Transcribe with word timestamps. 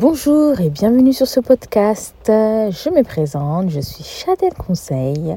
Bonjour 0.00 0.58
et 0.62 0.70
bienvenue 0.70 1.12
sur 1.12 1.26
ce 1.26 1.40
podcast. 1.40 2.14
Je 2.24 2.88
me 2.88 3.02
présente, 3.02 3.68
je 3.68 3.80
suis 3.80 4.02
Chadel 4.02 4.54
Conseil. 4.54 5.36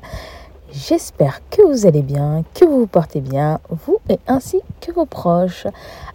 J'espère 0.72 1.42
que 1.50 1.64
vous 1.64 1.86
allez 1.86 2.02
bien, 2.02 2.46
que 2.54 2.64
vous 2.64 2.80
vous 2.80 2.88
portez 2.88 3.20
bien, 3.20 3.60
vous 3.70 3.98
et 4.08 4.20
ainsi 4.26 4.62
que 4.80 4.94
vos 4.94 5.06
proches. 5.06 5.68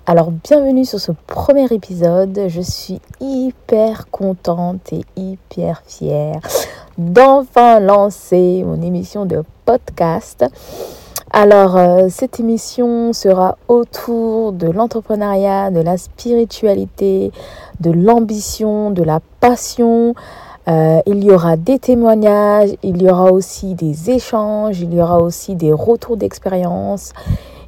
Alors 0.07 0.31
bienvenue 0.31 0.87
sur 0.87 0.99
ce 0.99 1.13
premier 1.27 1.67
épisode. 1.67 2.47
Je 2.49 2.63
suis 2.63 3.03
hyper 3.21 4.09
contente 4.11 4.95
et 4.95 5.05
hyper 5.15 5.83
fière 5.87 6.41
d'enfin 6.97 7.81
lancer 7.81 8.65
mon 8.65 8.81
émission 8.81 9.27
de 9.27 9.45
podcast. 9.67 10.47
Alors, 11.41 11.77
euh, 11.77 12.09
cette 12.11 12.41
émission 12.41 13.13
sera 13.13 13.59
autour 13.69 14.51
de 14.51 14.67
l'entrepreneuriat, 14.67 15.71
de 15.71 15.79
la 15.79 15.97
spiritualité, 15.97 17.31
de 17.79 17.93
l'ambition, 17.93 18.91
de 18.91 19.05
la 19.05 19.21
passion. 19.39 20.17
Euh, 20.67 21.01
il 21.07 21.23
y 21.23 21.31
aura 21.31 21.57
des 21.57 21.79
témoignages, 21.79 22.71
il 22.83 23.01
y 23.01 23.09
aura 23.09 23.31
aussi 23.31 23.77
des 23.77 24.11
échanges, 24.11 24.81
il 24.81 24.93
y 24.93 25.01
aura 25.01 25.21
aussi 25.21 25.55
des 25.55 25.71
retours 25.71 26.17
d'expérience, 26.17 27.13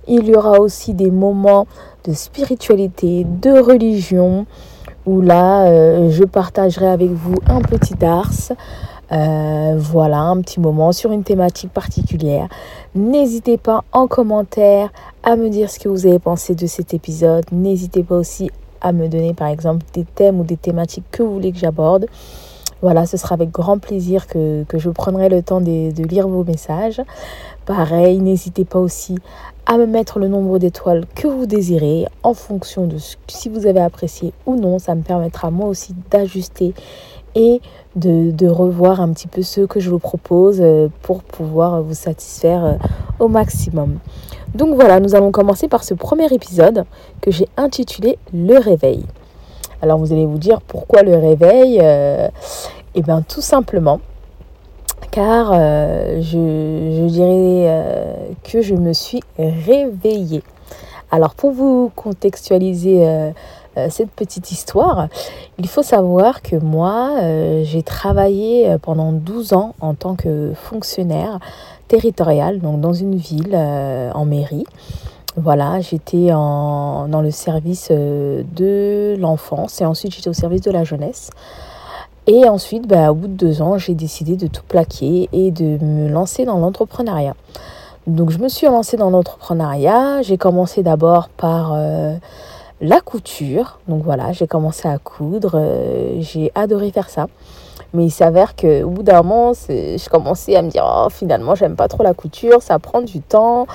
il 0.09 0.27
y 0.27 0.35
aura 0.35 0.59
aussi 0.59 0.93
des 0.93 1.13
moments 1.13 1.69
de 2.03 2.13
spiritualité, 2.13 3.25
de 3.25 3.57
religion, 3.57 4.47
où 5.07 5.21
là, 5.21 5.67
euh, 5.67 6.11
je 6.11 6.25
partagerai 6.25 6.89
avec 6.89 7.11
vous 7.11 7.37
un 7.47 7.61
petit 7.61 8.05
ars. 8.05 8.51
Euh, 9.13 9.75
voilà, 9.77 10.21
un 10.21 10.41
petit 10.41 10.61
moment 10.61 10.93
sur 10.93 11.11
une 11.11 11.25
thématique 11.25 11.73
particulière. 11.73 12.49
N'hésitez 12.95 13.59
pas 13.59 13.83
en 13.93 14.07
commentaire 14.07 14.93
à 15.25 15.37
me 15.37 15.49
dire 15.49 15.71
ce 15.71 15.81
que 15.81 15.89
vous 15.89 16.07
avez 16.07 16.19
pensé 16.19 16.55
de 16.55 16.67
cet 16.67 16.95
épisode. 16.95 17.45
N'hésitez 17.51 18.05
pas 18.05 18.17
aussi 18.17 18.51
à 18.81 18.93
me 18.93 19.09
donner 19.09 19.35
par 19.35 19.49
exemple 19.49 19.85
des 19.93 20.05
thèmes 20.05 20.41
ou 20.41 20.45
des 20.45 20.57
thématiques 20.57 21.05
que 21.11 21.23
vous 21.23 21.35
voulez 21.35 21.53
que 21.53 21.59
j'aborde. 21.59 22.07
Voilà, 22.83 23.05
ce 23.05 23.19
sera 23.19 23.35
avec 23.35 23.51
grand 23.51 23.79
plaisir 23.79 24.27
que, 24.27 24.65
je 24.73 24.89
prendrai 24.89 25.29
le 25.29 25.43
temps 25.43 25.61
de, 25.61 26.03
lire 26.03 26.29
vos 26.29 26.45
messages. 26.45 27.03
Pareil, 27.67 28.21
n'hésitez 28.21 28.65
pas 28.65 28.79
aussi 28.79 29.17
à 29.67 29.77
me 29.77 29.87
mettre 29.87 30.19
le 30.19 30.29
nombre 30.29 30.59
d'étoiles 30.59 31.05
que 31.15 31.29
vous 31.29 31.45
désirez 31.45 32.07
en 32.23 32.33
fonction 32.33 32.87
de 32.87 32.97
si 33.29 33.49
vous 33.51 33.67
avez 33.67 33.81
apprécié 33.81 34.33
ou 34.47 34.57
non. 34.57 34.79
Ça 34.79 34.95
me 34.95 35.03
permettra 35.03 35.51
moi 35.51 35.69
aussi 35.69 35.95
d'ajuster 36.11 36.73
et 37.35 37.61
de, 37.97 38.49
revoir 38.49 39.01
un 39.01 39.13
petit 39.13 39.29
peu 39.29 39.43
ce 39.43 39.63
que 39.63 39.81
je 39.81 39.91
vous 39.91 39.99
propose 39.99 40.59
euh, 40.61 40.89
pour 41.03 41.23
pouvoir 41.23 41.83
vous 41.83 41.95
satisfaire 41.95 42.65
euh, 42.65 42.75
au 43.19 43.29
maximum. 43.29 43.99
Donc 44.55 44.75
voilà, 44.75 45.01
nous 45.01 45.15
allons 45.15 45.31
commencer 45.31 45.69
par 45.69 45.85
ce 45.85 45.95
premier 45.95 46.33
épisode 46.33 46.85
que 47.21 47.31
j'ai 47.31 47.49
intitulé 47.57 48.19
Le 48.33 48.59
réveil. 48.59 49.05
Alors 49.83 49.99
vous 49.99 50.13
allez 50.13 50.27
vous 50.27 50.39
dire 50.39 50.61
pourquoi 50.61 51.03
le 51.03 51.17
réveil 51.17 51.79
euh, 51.83 52.29
Eh 52.95 53.03
bien 53.03 53.23
tout 53.23 53.43
simplement 53.43 54.01
car 55.11 55.53
je, 55.55 57.07
dirais 57.09 58.37
que 58.45 58.61
je 58.61 58.75
me 58.75 58.93
suis 58.93 59.21
réveillée. 59.39 60.43
Alors 61.11 61.35
pour 61.35 61.51
vous 61.51 61.91
contextualiser 61.97 63.33
cette 63.89 64.11
petite 64.11 64.51
histoire, 64.51 65.09
il 65.59 65.69
faut 65.69 65.83
savoir 65.83 66.43
que 66.43 66.57
moi, 66.57 67.13
euh, 67.23 67.63
j'ai 67.65 67.83
travaillé 67.83 68.69
euh, 68.69 68.79
pendant 68.79 69.13
12 69.13 69.53
ans 69.53 69.75
en 69.81 69.95
tant 69.95 70.17
que 70.17 70.53
fonctionnaire 70.55 71.39
territorial, 71.89 72.61
donc 72.61 72.81
dans 72.81 72.93
une 72.93 73.17
ville 73.17 73.57
en 73.57 74.25
mairie. 74.25 74.65
Voilà, 75.37 75.81
j'étais 75.81 76.29
dans 76.29 77.21
le 77.23 77.31
service 77.33 77.91
de 77.91 79.17
l'enfance 79.19 79.81
et 79.81 79.85
ensuite 79.85 80.15
j'étais 80.15 80.29
au 80.31 80.33
service 80.33 80.61
de 80.61 80.71
la 80.71 80.85
jeunesse. 80.85 81.31
Et 82.29 82.49
ensuite, 82.49 82.87
bah, 82.87 83.11
au 83.11 83.15
bout 83.15 83.27
de 83.27 83.33
deux 83.33 83.61
ans, 83.61 83.77
j'ai 83.77 83.95
décidé 83.95 84.37
de 84.37 84.47
tout 84.47 84.63
plaquer 84.69 85.29
et 85.33 85.51
de 85.51 85.85
me 85.85 86.09
lancer 86.09 86.45
dans 86.45 86.59
l'entrepreneuriat. 86.59 87.35
Donc 88.07 88.31
je 88.31 88.39
me 88.39 88.49
suis 88.49 88.67
lancée 88.67 88.97
dans 88.97 89.11
l'entrepreneuriat. 89.11 90.23
J'ai 90.23 90.39
commencé 90.39 90.83
d'abord 90.83 91.29
par 91.29 91.73
la 92.81 93.01
couture. 93.01 93.79
Donc 93.89 94.03
voilà, 94.03 94.33
j'ai 94.33 94.47
commencé 94.47 94.89
à 94.89 94.99
coudre. 94.99 95.53
Euh, 95.55 96.17
j'ai 96.21 96.51
adoré 96.55 96.91
faire 96.91 97.09
ça. 97.09 97.27
Mais 97.93 98.05
il 98.05 98.11
s'avère 98.11 98.55
qu'au 98.55 98.89
bout 98.89 99.03
d'un 99.03 99.23
moment, 99.23 99.53
je 99.53 100.09
commençais 100.09 100.55
à 100.55 100.63
me 100.63 100.71
dire 100.71 100.85
oh, 100.87 101.09
finalement, 101.11 101.55
j'aime 101.57 101.75
pas 101.75 101.89
trop 101.89 102.05
la 102.05 102.15
couture, 102.15 102.63
ça 102.63 102.79
prend 102.79 103.03
du 103.03 103.21
temps. 103.21 103.67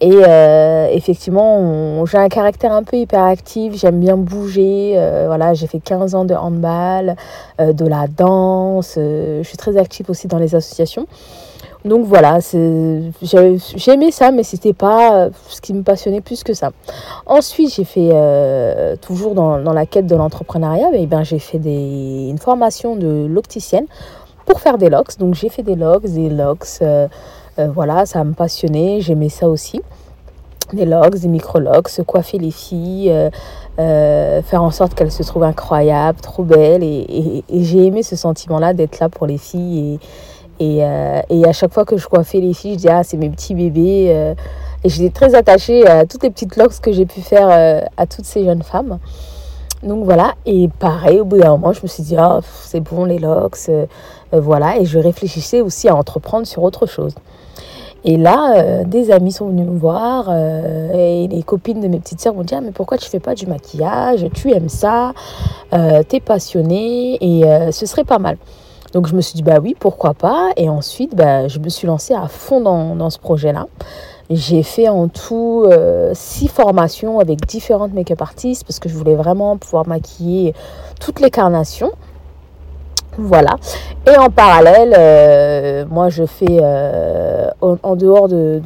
Et 0.00 0.12
euh, 0.12 0.88
effectivement, 0.92 2.04
j'ai 2.04 2.18
un 2.18 2.28
caractère 2.28 2.72
un 2.72 2.84
peu 2.84 2.98
hyperactif, 2.98 3.74
j'aime 3.74 4.00
bien 4.00 4.16
bouger. 4.16 4.94
Euh, 4.96 5.24
voilà, 5.26 5.54
j'ai 5.54 5.66
fait 5.66 5.80
15 5.80 6.14
ans 6.14 6.24
de 6.24 6.34
handball, 6.34 7.16
de 7.58 7.86
la 7.86 8.06
danse. 8.06 8.92
je 8.96 9.42
suis 9.42 9.56
très 9.56 9.76
active 9.78 10.10
aussi 10.10 10.28
dans 10.28 10.38
les 10.38 10.54
associations. 10.54 11.06
Donc 11.84 12.06
voilà, 12.06 12.38
j'aimais 12.42 14.10
ça, 14.10 14.32
mais 14.32 14.42
c'était 14.42 14.72
pas 14.72 15.14
euh, 15.14 15.30
ce 15.48 15.60
qui 15.60 15.72
me 15.72 15.82
passionnait 15.82 16.20
plus 16.20 16.42
que 16.42 16.52
ça. 16.52 16.70
Ensuite, 17.24 17.72
j'ai 17.72 17.84
fait, 17.84 18.10
euh, 18.12 18.96
toujours 18.96 19.34
dans, 19.34 19.58
la 19.58 19.86
quête 19.86 20.06
de 20.06 20.16
l'entrepreneuriat, 20.16 20.88
mais 20.90 21.06
ben, 21.06 21.22
j'ai 21.22 21.38
fait 21.38 21.58
des, 21.58 22.28
une 22.28 22.38
formation 22.38 22.96
de 22.96 23.26
locticienne 23.26 23.86
pour 24.44 24.60
faire 24.60 24.76
des 24.76 24.90
locks. 24.90 25.18
Donc 25.18 25.34
j'ai 25.34 25.48
fait 25.50 25.62
des 25.62 25.76
locks, 25.76 26.04
des 26.04 26.28
locks, 26.28 26.66
euh, 26.82 27.06
voilà, 27.56 28.06
ça 28.06 28.24
me 28.24 28.32
passionnait, 28.32 29.00
j'aimais 29.00 29.28
ça 29.28 29.48
aussi. 29.48 29.80
Des 30.72 30.84
locks, 30.84 31.16
des 31.16 31.28
micro-locks, 31.28 32.02
coiffer 32.06 32.38
les 32.38 32.50
filles, 32.50 33.10
faire 33.76 34.62
en 34.62 34.70
sorte 34.70 34.94
qu'elles 34.94 35.12
se 35.12 35.22
trouvent 35.22 35.44
incroyables, 35.44 36.20
trop 36.20 36.42
belles. 36.42 36.82
Et, 36.82 37.44
et 37.48 37.62
j'ai 37.64 37.86
aimé 37.86 38.02
ce 38.02 38.16
sentiment-là 38.16 38.74
d'être 38.74 38.98
là 38.98 39.08
pour 39.08 39.26
les 39.26 39.38
filles 39.38 39.98
et 40.60 40.84
euh, 40.84 41.20
et, 41.30 41.44
à 41.44 41.52
chaque 41.52 41.72
fois 41.72 41.84
que 41.84 41.96
je 41.96 42.06
coiffais 42.06 42.40
les 42.40 42.54
filles, 42.54 42.72
je 42.72 42.76
disais, 42.78 42.90
ah, 42.90 43.04
c'est 43.04 43.16
mes 43.16 43.30
petits 43.30 43.54
bébés. 43.54 44.06
Euh. 44.10 44.34
et 44.84 44.88
j'étais 44.88 45.10
très 45.10 45.34
attachée 45.34 45.86
à 45.86 46.06
toutes 46.06 46.22
les 46.22 46.30
petites 46.30 46.56
locks 46.56 46.80
que 46.80 46.92
j'ai 46.92 47.06
pu 47.06 47.20
faire 47.20 47.48
euh, 47.50 47.80
à 47.96 48.06
toutes 48.06 48.24
ces 48.24 48.44
jeunes 48.44 48.62
femmes. 48.62 48.98
Donc 49.82 50.04
voilà, 50.04 50.34
et 50.44 50.68
pareil, 50.80 51.20
au 51.20 51.24
bout 51.24 51.38
d'un 51.38 51.50
moment, 51.50 51.72
je 51.72 51.82
me 51.82 51.86
suis 51.86 52.02
dit, 52.02 52.16
ah, 52.16 52.40
c'est 52.64 52.80
bon 52.80 53.04
les 53.04 53.18
locks, 53.20 53.70
voilà, 54.32 54.76
et 54.76 54.84
je 54.84 54.98
réfléchissais 54.98 55.60
aussi 55.60 55.88
à 55.88 55.94
entreprendre 55.94 56.46
sur 56.48 56.64
autre 56.64 56.86
chose. 56.86 57.14
Et 58.04 58.16
là, 58.16 58.82
des 58.84 59.12
amis 59.12 59.30
sont 59.30 59.48
venus 59.48 59.66
me 59.66 59.78
voir 59.78 60.32
et 60.32 61.28
les 61.28 61.42
copines 61.44 61.80
de 61.80 61.86
mes 61.86 62.00
petites 62.00 62.20
sœurs 62.20 62.34
m'ont 62.34 62.42
dit 62.42 62.54
ah, 62.56 62.60
mais 62.60 62.72
pourquoi 62.72 62.98
tu 62.98 63.08
fais 63.08 63.20
pas 63.20 63.36
du 63.36 63.46
maquillage? 63.46 64.26
Tu 64.34 64.50
aimes 64.52 64.68
ça, 64.68 65.12
tu 65.72 66.16
es 66.16 66.20
passionnée? 66.20 67.18
Et 67.20 67.70
ce 67.70 67.86
serait 67.86 68.04
pas 68.04 68.18
mal. 68.18 68.36
Donc 68.92 69.06
je 69.06 69.14
me 69.14 69.20
suis 69.20 69.34
dit, 69.34 69.42
bah 69.42 69.58
oui, 69.62 69.76
pourquoi 69.78 70.14
pas. 70.14 70.50
Et 70.56 70.68
ensuite, 70.68 71.14
bah, 71.14 71.48
je 71.48 71.58
me 71.58 71.68
suis 71.68 71.86
lancée 71.86 72.14
à 72.14 72.28
fond 72.28 72.60
dans, 72.60 72.96
dans 72.96 73.10
ce 73.10 73.18
projet-là. 73.18 73.66
J'ai 74.30 74.62
fait 74.62 74.88
en 74.88 75.08
tout 75.08 75.64
euh, 75.66 76.12
six 76.14 76.48
formations 76.48 77.18
avec 77.18 77.46
différentes 77.46 77.94
make-up 77.94 78.20
artistes 78.20 78.64
parce 78.64 78.78
que 78.78 78.88
je 78.88 78.94
voulais 78.94 79.14
vraiment 79.14 79.56
pouvoir 79.56 79.88
maquiller 79.88 80.54
toutes 81.00 81.20
les 81.20 81.30
carnations. 81.30 81.92
Voilà. 83.20 83.56
Et 84.06 84.16
en 84.16 84.30
parallèle, 84.30 84.94
euh, 84.96 85.84
moi, 85.90 86.08
je 86.08 86.24
fais, 86.24 86.46
euh, 86.62 87.50
en, 87.60 87.96
dehors 87.96 88.28
de, 88.28 88.62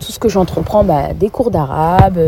tout 0.00 0.12
ce 0.12 0.18
que 0.18 0.30
j'entreprends, 0.30 0.82
bah, 0.82 1.12
des 1.12 1.28
cours 1.28 1.50
d'arabe, 1.50 2.18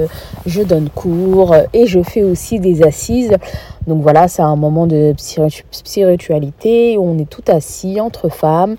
je 0.44 0.60
donne 0.62 0.91
cours 0.91 1.54
et 1.72 1.87
je 1.87 2.03
fais 2.03 2.22
aussi 2.22 2.60
des 2.60 2.82
assises. 2.82 3.34
Donc 3.87 4.03
voilà, 4.03 4.28
c'est 4.28 4.42
un 4.42 4.56
moment 4.56 4.87
de 4.87 5.15
spiritualité 5.71 6.98
où 6.98 7.04
on 7.04 7.19
est 7.19 7.28
tout 7.28 7.44
assis 7.48 7.98
entre 7.98 8.28
femmes. 8.28 8.76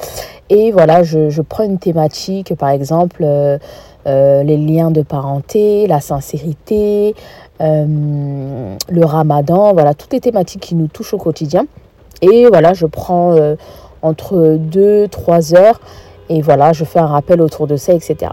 Et 0.52 0.72
voilà, 0.72 1.02
je, 1.02 1.42
prends 1.42 1.64
une 1.64 1.80
thématique, 1.80 2.56
par 2.56 2.70
exemple, 2.70 3.24
euh, 3.26 3.58
les 4.06 4.58
liens 4.58 4.92
de 4.92 5.02
parenté, 5.02 5.88
la 5.88 6.02
sincérité, 6.02 7.16
le 7.60 9.06
ramadan, 9.06 9.74
voilà, 9.74 9.96
toutes 9.96 10.14
les 10.14 10.20
thématiques 10.20 10.62
qui 10.62 10.76
nous 10.76 10.88
touchent 10.88 11.16
au 11.16 11.18
quotidien. 11.18 11.66
Et 12.24 12.48
voilà, 12.48 12.74
je 12.74 12.86
prends 12.86 13.36
euh, 13.36 13.56
entre 14.02 14.58
2-3 14.58 15.58
heures 15.58 15.82
et 16.30 16.42
voilà, 16.42 16.72
je 16.72 16.86
fais 16.86 17.00
un 17.00 17.08
rappel 17.08 17.42
autour 17.42 17.68
de 17.68 17.76
ça, 17.76 17.94
etc. 17.94 18.32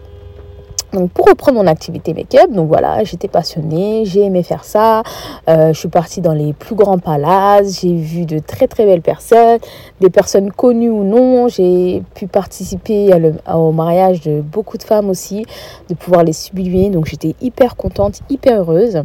Donc 0.92 1.10
pour 1.10 1.26
reprendre 1.26 1.58
mon 1.58 1.66
activité 1.66 2.14
make-up, 2.14 2.52
donc 2.52 2.68
voilà, 2.68 3.02
j'étais 3.02 3.26
passionnée, 3.26 4.04
j'ai 4.04 4.22
aimé 4.22 4.44
faire 4.44 4.62
ça. 4.62 5.02
Euh, 5.48 5.72
je 5.72 5.78
suis 5.78 5.88
partie 5.88 6.20
dans 6.20 6.32
les 6.32 6.52
plus 6.52 6.76
grands 6.76 6.98
palaces, 6.98 7.80
j'ai 7.80 7.94
vu 7.96 8.26
de 8.26 8.38
très 8.38 8.68
très 8.68 8.84
belles 8.84 9.02
personnes, 9.02 9.58
des 10.00 10.10
personnes 10.10 10.52
connues 10.52 10.88
ou 10.88 11.02
non. 11.02 11.48
J'ai 11.48 12.04
pu 12.14 12.28
participer 12.28 13.10
au 13.52 13.72
mariage 13.72 14.20
de 14.20 14.40
beaucoup 14.40 14.78
de 14.78 14.84
femmes 14.84 15.10
aussi, 15.10 15.46
de 15.88 15.94
pouvoir 15.94 16.22
les 16.22 16.32
sublimer. 16.32 16.90
Donc 16.90 17.06
j'étais 17.06 17.34
hyper 17.40 17.74
contente, 17.74 18.20
hyper 18.28 18.60
heureuse. 18.60 19.02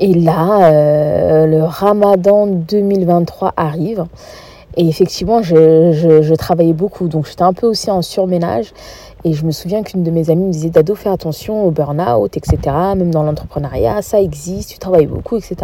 Et 0.00 0.12
là, 0.12 0.72
euh, 0.72 1.46
le 1.46 1.62
ramadan 1.62 2.46
2023 2.46 3.52
arrive. 3.56 4.04
Et 4.76 4.88
effectivement, 4.88 5.40
je, 5.42 6.34
travaillais 6.34 6.72
beaucoup, 6.72 7.06
donc 7.06 7.26
j'étais 7.26 7.42
un 7.42 7.52
peu 7.52 7.66
aussi 7.68 7.90
en 7.90 8.02
surménage. 8.02 8.72
Et 9.22 9.32
je 9.32 9.44
me 9.46 9.52
souviens 9.52 9.82
qu'une 9.82 10.02
de 10.02 10.10
mes 10.10 10.30
amies 10.30 10.44
me 10.44 10.52
disait 10.52 10.68
Dado, 10.68 10.94
fais 10.94 11.08
attention 11.08 11.64
au 11.64 11.70
burn-out, 11.70 12.36
etc. 12.36 12.58
Même 12.96 13.10
dans 13.10 13.22
l'entrepreneuriat, 13.22 14.02
ça 14.02 14.20
existe, 14.20 14.70
tu 14.70 14.78
travailles 14.78 15.06
beaucoup, 15.06 15.36
etc. 15.36 15.56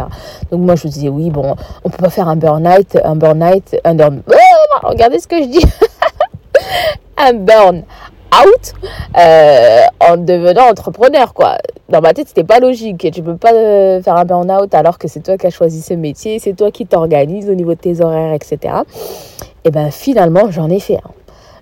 Donc 0.49 0.61
moi, 0.61 0.75
je 0.75 0.87
disais 0.87 1.09
Oui, 1.09 1.29
bon, 1.29 1.55
on 1.83 1.89
peut 1.89 2.01
pas 2.01 2.09
faire 2.09 2.29
un 2.29 2.37
burn-out, 2.37 2.97
un 3.03 3.15
burn-out, 3.15 3.75
un 3.83 3.95
burn... 3.95 4.21
Oh, 4.27 4.87
regardez 4.87 5.19
ce 5.19 5.27
que 5.27 5.43
je 5.43 5.47
dis 5.47 5.65
Un 7.17 7.33
burn 7.33 7.83
out 8.33 8.73
euh, 9.17 9.81
en 9.99 10.17
devenant 10.17 10.69
entrepreneur, 10.69 11.33
quoi. 11.33 11.57
Dans 11.89 12.01
ma 12.01 12.13
tête, 12.13 12.27
c'était 12.29 12.43
pas 12.43 12.59
logique. 12.59 13.11
Tu 13.11 13.21
peux 13.21 13.35
pas 13.35 13.53
euh, 13.53 14.01
faire 14.01 14.15
un 14.15 14.25
burn-out 14.25 14.73
alors 14.73 14.97
que 14.97 15.07
c'est 15.07 15.21
toi 15.21 15.37
qui 15.37 15.47
as 15.47 15.51
choisi 15.51 15.81
ce 15.81 15.93
métier, 15.93 16.39
c'est 16.39 16.53
toi 16.53 16.71
qui 16.71 16.85
t'organises 16.85 17.49
au 17.49 17.53
niveau 17.53 17.73
de 17.73 17.79
tes 17.79 18.01
horaires, 18.01 18.33
etc. 18.33 18.75
Et 19.65 19.71
ben 19.71 19.91
finalement, 19.91 20.49
j'en 20.49 20.69
ai 20.69 20.79
fait 20.79 20.97
un. 20.97 21.11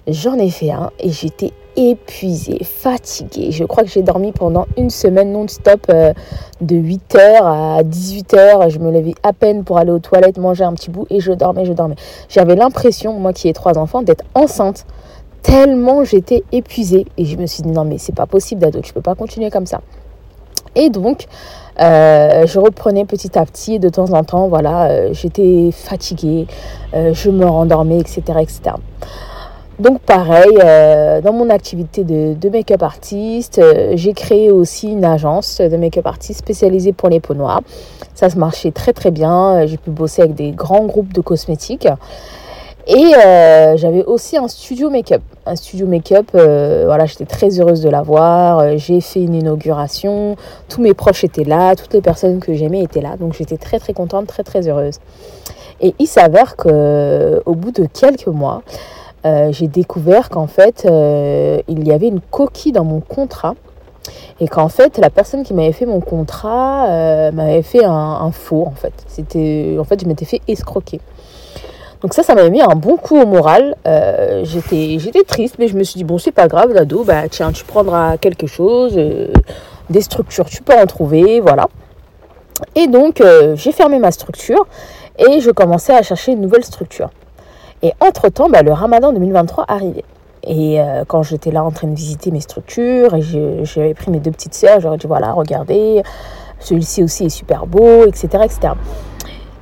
J'en 0.07 0.36
ai 0.36 0.50
fait 0.50 0.71
un 0.71 0.92
et 1.00 1.10
j'étais 1.10 1.51
épuisée, 1.75 2.60
fatiguée. 2.63 3.51
Je 3.51 3.63
crois 3.63 3.83
que 3.83 3.89
j'ai 3.89 4.01
dormi 4.01 4.31
pendant 4.31 4.66
une 4.77 4.89
semaine 4.89 5.31
non-stop 5.31 5.86
euh, 5.89 6.13
de 6.62 6.75
8h 6.75 7.19
à 7.44 7.83
18h. 7.83 8.69
Je 8.69 8.80
me 8.80 8.92
levais 8.92 9.16
à 9.24 9.33
peine 9.33 9.63
pour 9.63 9.77
aller 9.77 9.92
aux 9.92 10.00
toilettes, 10.00 10.38
manger 10.38 10.63
un 10.63 10.74
petit 10.74 10.89
bout 10.89 11.07
et 11.10 11.19
je 11.19 11.31
dormais, 11.31 11.66
je 11.66 11.74
dormais. 11.74 11.95
J'avais 12.27 12.56
l'impression, 12.56 13.13
moi 13.13 13.33
qui 13.33 13.48
ai 13.48 13.54
trois 13.54 13.77
enfants, 13.77 14.01
d'être 14.01 14.25
enceinte 14.36 14.86
tellement 15.41 16.03
j'étais 16.03 16.44
épuisée. 16.51 17.06
Et 17.18 17.25
je 17.25 17.38
me 17.38 17.45
suis 17.45 17.63
dit, 17.63 17.69
non, 17.69 17.86
mais 17.86 17.97
c'est 17.97 18.15
pas 18.15 18.25
possible, 18.25 18.62
Dado, 18.62 18.81
tu 18.81 18.94
peux 18.94 19.01
pas 19.01 19.15
continuer 19.15 19.50
comme 19.50 19.65
ça. 19.65 19.81
Et 20.75 20.89
donc, 20.89 21.25
euh, 21.80 22.45
je 22.45 22.59
reprenais 22.59 23.06
petit 23.06 23.38
à 23.38 23.45
petit, 23.45 23.75
et 23.75 23.80
de 23.80 23.89
temps 23.89 24.12
en 24.13 24.24
temps, 24.24 24.47
voilà, 24.47 24.86
euh, 24.86 25.09
j'étais 25.13 25.71
fatiguée, 25.71 26.47
euh, 26.94 27.13
je 27.13 27.30
me 27.30 27.45
rendormais, 27.45 28.00
etc. 28.00 28.21
etc. 28.39 28.62
Donc 29.80 30.01
pareil, 30.01 30.57
dans 31.24 31.31
mon 31.31 31.50
activité 31.50 32.03
de, 32.03 32.33
de 32.33 32.50
make-up 32.50 32.83
artiste, 32.83 33.62
j'ai 33.94 34.12
créé 34.12 34.51
aussi 34.51 34.92
une 34.92 35.06
agence 35.06 35.62
de 35.62 35.77
make-up 35.77 36.06
artiste 36.06 36.39
spécialisée 36.39 36.92
pour 36.92 37.07
les 37.07 37.21
peaux 37.21 37.33
noires. 37.33 37.62
Ça 38.13 38.30
se 38.30 38.38
marchait 38.38 38.71
très 38.71 38.92
très 38.92 39.09
bien, 39.09 39.65
j'ai 39.68 39.77
pu 39.77 39.89
bosser 39.89 40.24
avec 40.24 40.35
des 40.35 40.51
grands 40.51 40.83
groupes 40.83 41.13
de 41.13 41.21
cosmétiques. 41.21 41.88
Et 42.91 43.13
euh, 43.15 43.77
j'avais 43.77 44.03
aussi 44.03 44.36
un 44.36 44.47
studio 44.47 44.89
make-up. 44.89 45.21
Un 45.45 45.56
studio 45.56 45.86
make-up, 45.86 46.25
euh, 46.33 46.86
voilà, 46.88 47.06
j'étais 47.06 47.27
très 47.27 47.59
heureuse 47.59 47.81
de 47.81 47.89
l'avoir. 47.89 48.57
Euh, 48.57 48.77
j'ai 48.77 49.00
fait 49.00 49.21
une 49.21 49.36
inauguration. 49.36 50.36
Tous 50.69 50.81
mes 50.81 50.95
proches 50.95 51.24
étaient 51.24 51.44
là. 51.44 51.75
Toutes 51.75 51.94
les 51.94 52.01
personnes 52.01 52.39
que 52.39 52.56
j'aimais 52.56 52.81
étaient 52.81 53.01
là. 53.01 53.15
Donc 53.15 53.33
j'étais 53.33 53.57
très 53.57 53.77
très 53.77 53.94
contente, 53.94 54.25
très 54.25 54.41
très 54.41 54.68
heureuse. 54.68 54.97
Et 55.81 55.94
il 56.00 56.07
s'avère 56.07 56.56
qu'au 56.56 57.53
bout 57.53 57.71
de 57.71 57.86
quelques 57.86 58.25
mois, 58.25 58.63
j'ai 59.24 59.68
découvert 59.68 60.30
qu'en 60.30 60.47
fait, 60.47 60.85
il 60.85 61.88
y 61.88 61.92
avait 61.92 62.07
une 62.07 62.21
coquille 62.21 62.71
dans 62.71 62.83
mon 62.83 63.01
contrat. 63.01 63.53
Et 64.42 64.47
qu'en 64.47 64.68
fait, 64.68 64.97
la 64.97 65.09
personne 65.09 65.44
qui 65.44 65.53
m'avait 65.53 65.74
fait 65.74 65.85
mon 65.85 66.01
contrat 66.01 67.31
m'avait 67.31 67.62
fait 67.62 67.85
un, 67.85 67.92
un, 67.92 68.31
faux, 68.31 68.65
en 68.65 68.75
fait. 68.75 68.94
C'était, 69.07 69.77
en 69.80 69.85
fait, 69.85 70.01
je 70.01 70.07
m'étais 70.07 70.25
fait 70.25 70.42
escroquer. 70.47 71.00
Donc 72.01 72.13
ça, 72.13 72.23
ça 72.23 72.33
m'avait 72.33 72.49
mis 72.49 72.61
un 72.61 72.75
bon 72.75 72.95
coup 72.95 73.19
au 73.19 73.25
moral. 73.25 73.75
Euh, 73.85 74.43
j'étais, 74.45 75.23
triste, 75.27 75.55
mais 75.59 75.67
je 75.67 75.75
me 75.77 75.83
suis 75.83 75.97
dit, 75.97 76.03
bon, 76.05 76.17
c'est 76.17 76.31
pas 76.31 76.47
grave, 76.47 76.71
l'ado, 76.71 77.03
bah 77.03 77.27
tiens, 77.29 77.51
tu 77.51 77.65
prendras 77.65 78.17
quelque 78.17 78.47
chose, 78.47 78.93
euh, 78.95 79.27
des 79.89 80.01
structures, 80.01 80.45
tu 80.45 80.61
peux 80.61 80.73
en 80.73 80.85
trouver, 80.85 81.41
voilà. 81.41 81.67
Et 82.75 82.87
donc, 82.87 83.19
euh, 83.19 83.55
j'ai 83.55 83.71
fermé 83.71 83.99
ma 83.99 84.11
structure 84.11 84.65
et 85.17 85.41
je 85.41 85.51
commençais 85.51 85.93
à 85.93 86.01
chercher 86.01 86.31
une 86.31 86.41
nouvelle 86.41 86.63
structure. 86.63 87.09
Et 87.81 87.91
entre-temps, 87.99 88.49
bah, 88.49 88.61
le 88.61 88.71
ramadan 88.71 89.11
2023 89.11 89.65
arrivait. 89.67 90.05
Et 90.43 90.79
quand 91.09 91.21
j'étais 91.21 91.51
là 91.51 91.65
en 91.65 91.71
train 91.71 91.89
de 91.89 91.95
visiter 91.95 92.31
mes 92.31 92.39
structures, 92.39 93.13
et 93.13 93.21
j'avais 93.63 93.93
pris 93.93 94.09
mes 94.09 94.19
deux 94.19 94.31
petites 94.31 94.53
sœurs, 94.55 94.79
j'aurais 94.79 94.97
dit, 94.97 95.05
voilà, 95.05 95.33
regardez, 95.33 96.01
celui-ci 96.59 97.03
aussi 97.03 97.25
est 97.25 97.29
super 97.29 97.67
beau, 97.67 98.05
etc., 98.05 98.45
etc. 98.45 98.73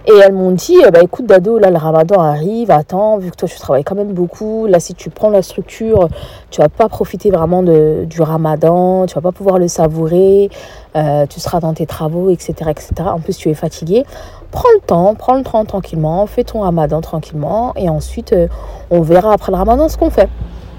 Et 0.10 0.14
elles 0.24 0.32
m'ont 0.32 0.52
dit, 0.52 0.78
bah 0.94 1.02
écoute 1.04 1.26
Dado, 1.26 1.60
là 1.60 1.70
le 1.70 1.76
ramadan 1.76 2.22
arrive, 2.22 2.72
attends, 2.72 3.18
vu 3.18 3.30
que 3.30 3.36
toi 3.36 3.50
tu 3.50 3.60
travailles 3.60 3.84
quand 3.84 3.96
même 3.96 4.14
beaucoup, 4.14 4.66
là 4.66 4.80
si 4.80 4.94
tu 4.96 5.10
prends 5.10 5.30
la 5.30 5.42
structure, 5.42 6.08
tu 6.50 6.62
vas 6.62 6.70
pas 6.70 6.88
profiter 6.88 7.30
vraiment 7.30 7.62
du 7.62 8.22
ramadan, 8.22 9.06
tu 9.06 9.16
vas 9.16 9.22
pas 9.22 9.34
pouvoir 9.34 9.58
le 9.58 9.68
savourer, 9.68 10.50
euh, 10.96 11.26
tu 11.26 11.42
seras 11.42 11.60
dans 11.60 11.74
tes 11.74 11.86
travaux, 11.86 12.30
etc., 12.30 12.54
etc. 12.70 12.94
En 13.00 13.20
plus 13.20 13.36
tu 13.36 13.50
es 13.50 13.54
fatigué. 13.54 14.06
Prends 14.52 14.70
le 14.76 14.80
temps, 14.80 15.14
prends 15.14 15.36
le 15.36 15.44
temps 15.44 15.66
tranquillement, 15.66 16.26
fais 16.26 16.46
ton 16.46 16.62
ramadan 16.62 17.02
tranquillement, 17.02 17.74
et 17.76 17.90
ensuite 17.90 18.32
euh, 18.32 18.48
on 18.90 19.02
verra 19.02 19.34
après 19.34 19.52
le 19.52 19.58
ramadan 19.58 19.90
ce 19.90 19.98
qu'on 19.98 20.10
fait. 20.10 20.30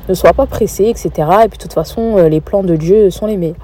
Ne 0.08 0.14
sois 0.14 0.32
pas 0.32 0.46
pressé, 0.46 0.84
etc. 0.84 1.10
Et 1.44 1.48
puis 1.48 1.58
de 1.58 1.62
toute 1.62 1.74
façon, 1.74 2.16
euh, 2.16 2.30
les 2.30 2.40
plans 2.40 2.62
de 2.62 2.76
Dieu 2.76 3.10
sont 3.10 3.26
les 3.26 3.36
meilleurs. 3.36 3.56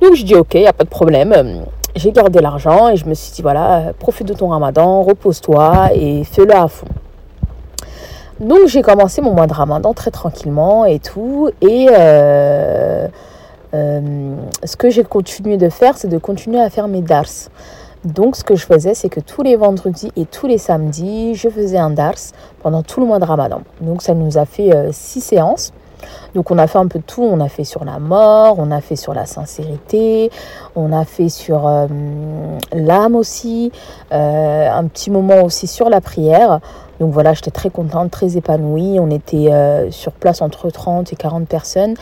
Donc 0.00 0.14
je 0.14 0.24
dis 0.24 0.34
ok, 0.34 0.54
il 0.54 0.60
n'y 0.60 0.66
a 0.66 0.72
pas 0.72 0.84
de 0.84 0.88
problème 0.88 1.66
j'ai 1.96 2.12
gardé 2.12 2.40
l'argent 2.40 2.88
et 2.88 2.96
je 2.96 3.06
me 3.06 3.14
suis 3.14 3.32
dit, 3.32 3.42
voilà, 3.42 3.92
profite 3.98 4.28
de 4.28 4.34
ton 4.34 4.48
ramadan, 4.48 5.02
repose-toi 5.02 5.90
et 5.94 6.24
fais-le 6.24 6.54
à 6.54 6.68
fond. 6.68 6.86
Donc 8.38 8.66
j'ai 8.66 8.82
commencé 8.82 9.22
mon 9.22 9.32
mois 9.32 9.46
de 9.46 9.54
ramadan 9.54 9.94
très 9.94 10.10
tranquillement 10.10 10.84
et 10.84 10.98
tout. 10.98 11.50
Et 11.62 11.88
euh, 11.90 13.08
euh, 13.72 14.34
ce 14.62 14.76
que 14.76 14.90
j'ai 14.90 15.04
continué 15.04 15.56
de 15.56 15.70
faire, 15.70 15.96
c'est 15.96 16.08
de 16.08 16.18
continuer 16.18 16.60
à 16.60 16.68
faire 16.68 16.86
mes 16.86 17.00
dars. 17.00 17.24
Donc 18.04 18.36
ce 18.36 18.44
que 18.44 18.54
je 18.54 18.66
faisais, 18.66 18.94
c'est 18.94 19.08
que 19.08 19.20
tous 19.20 19.42
les 19.42 19.56
vendredis 19.56 20.12
et 20.16 20.26
tous 20.26 20.46
les 20.46 20.58
samedis, 20.58 21.34
je 21.34 21.48
faisais 21.48 21.78
un 21.78 21.90
dars 21.90 22.14
pendant 22.62 22.82
tout 22.82 23.00
le 23.00 23.06
mois 23.06 23.18
de 23.18 23.24
ramadan. 23.24 23.62
Donc 23.80 24.02
ça 24.02 24.12
nous 24.12 24.36
a 24.36 24.44
fait 24.44 24.74
euh, 24.74 24.90
six 24.92 25.22
séances. 25.22 25.72
Donc 26.34 26.50
on 26.50 26.58
a 26.58 26.66
fait 26.66 26.78
un 26.78 26.86
peu 26.86 26.98
de 26.98 27.04
tout, 27.04 27.22
on 27.22 27.40
a 27.40 27.48
fait 27.48 27.64
sur 27.64 27.84
la 27.84 27.98
mort, 27.98 28.56
on 28.58 28.70
a 28.70 28.80
fait 28.80 28.96
sur 28.96 29.14
la 29.14 29.26
sincérité, 29.26 30.30
on 30.74 30.92
a 30.92 31.04
fait 31.04 31.28
sur 31.28 31.66
euh, 31.66 31.86
l'âme 32.72 33.16
aussi, 33.16 33.72
euh, 34.12 34.70
un 34.70 34.84
petit 34.84 35.10
moment 35.10 35.42
aussi 35.42 35.66
sur 35.66 35.88
la 35.88 36.00
prière. 36.00 36.60
Donc 37.00 37.12
voilà, 37.12 37.34
j'étais 37.34 37.50
très 37.50 37.70
contente, 37.70 38.10
très 38.10 38.36
épanouie. 38.36 38.98
On 39.00 39.10
était 39.10 39.52
euh, 39.52 39.90
sur 39.90 40.12
place 40.12 40.40
entre 40.40 40.70
30 40.70 41.12
et 41.12 41.16
40 41.16 41.46
personnes. 41.46 41.94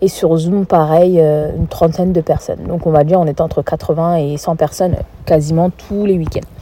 Et 0.00 0.08
sur 0.08 0.36
Zoom, 0.36 0.66
pareil, 0.66 1.18
une 1.18 1.68
trentaine 1.68 2.12
de 2.12 2.20
personnes. 2.20 2.64
Donc 2.68 2.86
on 2.86 2.90
va 2.90 3.02
dire 3.02 3.18
on 3.18 3.26
était 3.26 3.40
entre 3.40 3.62
80 3.62 4.16
et 4.16 4.36
100 4.36 4.56
personnes 4.56 4.96
quasiment 5.24 5.70
tous 5.70 6.04
les 6.04 6.18
week-ends. 6.18 6.55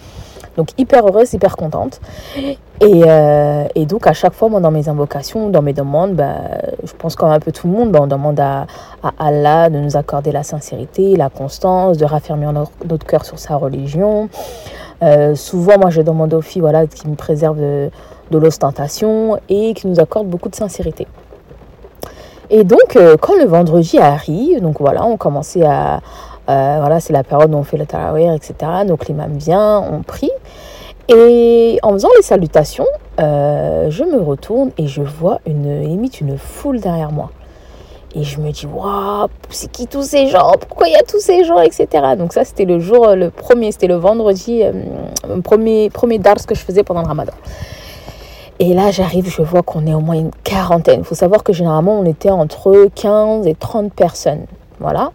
Donc 0.56 0.68
hyper 0.78 1.06
heureuse, 1.06 1.32
hyper 1.32 1.56
contente. 1.56 2.00
Euh, 2.82 3.66
et, 3.74 3.86
donc 3.86 4.06
à 4.06 4.12
chaque 4.12 4.34
fois, 4.34 4.48
moi 4.48 4.60
dans 4.60 4.70
mes 4.70 4.88
invocations, 4.88 5.48
dans 5.48 5.62
mes 5.62 5.72
demandes, 5.72 6.14
bah, 6.14 6.36
je 6.82 6.92
pense 6.92 7.16
comme 7.16 7.30
un 7.30 7.40
peu 7.40 7.52
tout 7.52 7.66
le 7.66 7.72
monde, 7.72 7.90
bah, 7.90 8.00
on 8.02 8.06
demande 8.06 8.38
à, 8.40 8.66
Allah 9.18 9.70
de 9.70 9.78
nous 9.78 9.96
accorder 9.96 10.32
la 10.32 10.42
sincérité, 10.42 11.16
la 11.16 11.30
constance, 11.30 11.96
de 11.96 12.04
raffermir 12.04 12.52
notre, 12.52 13.06
cœur 13.06 13.24
sur 13.24 13.38
sa 13.38 13.56
religion. 13.56 14.28
Euh, 15.02 15.34
souvent, 15.34 15.78
moi 15.78 15.90
je 15.90 16.02
demande 16.02 16.32
aux 16.34 16.40
filles 16.40 16.62
voilà, 16.62 16.86
qui 16.86 17.08
me 17.08 17.16
préservent 17.16 17.58
de, 17.58 17.90
l'ostentation 18.32 19.38
et 19.48 19.74
qui 19.74 19.86
nous 19.86 20.00
accordent 20.00 20.26
beaucoup 20.26 20.48
de 20.48 20.56
sincérité. 20.56 21.06
Et 22.50 22.64
donc, 22.64 22.96
euh, 22.96 23.16
quand 23.20 23.36
le 23.36 23.44
vendredi 23.44 23.98
arrive, 23.98 24.60
donc 24.60 24.80
voilà, 24.80 25.04
on 25.04 25.16
commençait 25.16 25.64
à, 25.64 26.00
euh, 26.48 26.76
voilà, 26.80 27.00
c'est 27.00 27.12
la 27.12 27.24
période 27.24 27.52
où 27.54 27.56
on 27.56 27.64
fait 27.64 27.76
le 27.76 27.86
tarawih, 27.86 28.34
etc. 28.34 28.54
Donc 28.86 29.06
l'imam 29.06 29.32
vient, 29.36 29.80
on 29.80 30.02
prie. 30.02 30.30
Et 31.08 31.78
en 31.82 31.92
faisant 31.92 32.08
les 32.16 32.22
salutations, 32.22 32.86
euh, 33.20 33.90
je 33.90 34.04
me 34.04 34.20
retourne 34.20 34.70
et 34.78 34.86
je 34.86 35.02
vois 35.02 35.40
une 35.46 35.82
limite 35.82 36.20
une 36.20 36.38
foule 36.38 36.80
derrière 36.80 37.12
moi. 37.12 37.30
Et 38.16 38.22
je 38.22 38.40
me 38.40 38.52
dis, 38.52 38.66
waouh, 38.66 39.26
c'est 39.50 39.70
qui 39.70 39.88
tous 39.88 40.04
ces 40.04 40.28
gens? 40.28 40.52
Pourquoi 40.68 40.86
il 40.86 40.92
y 40.92 40.96
a 40.96 41.02
tous 41.02 41.18
ces 41.18 41.44
gens, 41.44 41.60
etc. 41.60 41.88
Donc 42.16 42.32
ça, 42.32 42.44
c'était 42.44 42.64
le 42.64 42.78
jour, 42.78 43.08
le 43.16 43.30
premier, 43.30 43.72
c'était 43.72 43.88
le 43.88 43.96
vendredi, 43.96 44.62
euh, 44.62 44.72
premier, 45.42 45.90
premier 45.90 46.18
dars 46.18 46.46
que 46.46 46.54
je 46.54 46.60
faisais 46.60 46.84
pendant 46.84 47.02
le 47.02 47.08
ramadan. 47.08 47.32
Et 48.60 48.72
là, 48.72 48.92
j'arrive, 48.92 49.28
je 49.28 49.42
vois 49.42 49.62
qu'on 49.62 49.84
est 49.86 49.94
au 49.94 50.00
moins 50.00 50.14
une 50.14 50.30
quarantaine. 50.44 51.00
Il 51.00 51.04
faut 51.04 51.16
savoir 51.16 51.42
que 51.42 51.52
généralement, 51.52 51.98
on 51.98 52.04
était 52.04 52.30
entre 52.30 52.88
15 52.94 53.48
et 53.48 53.54
30 53.54 53.92
personnes. 53.92 54.46
Voilà. 54.78 55.10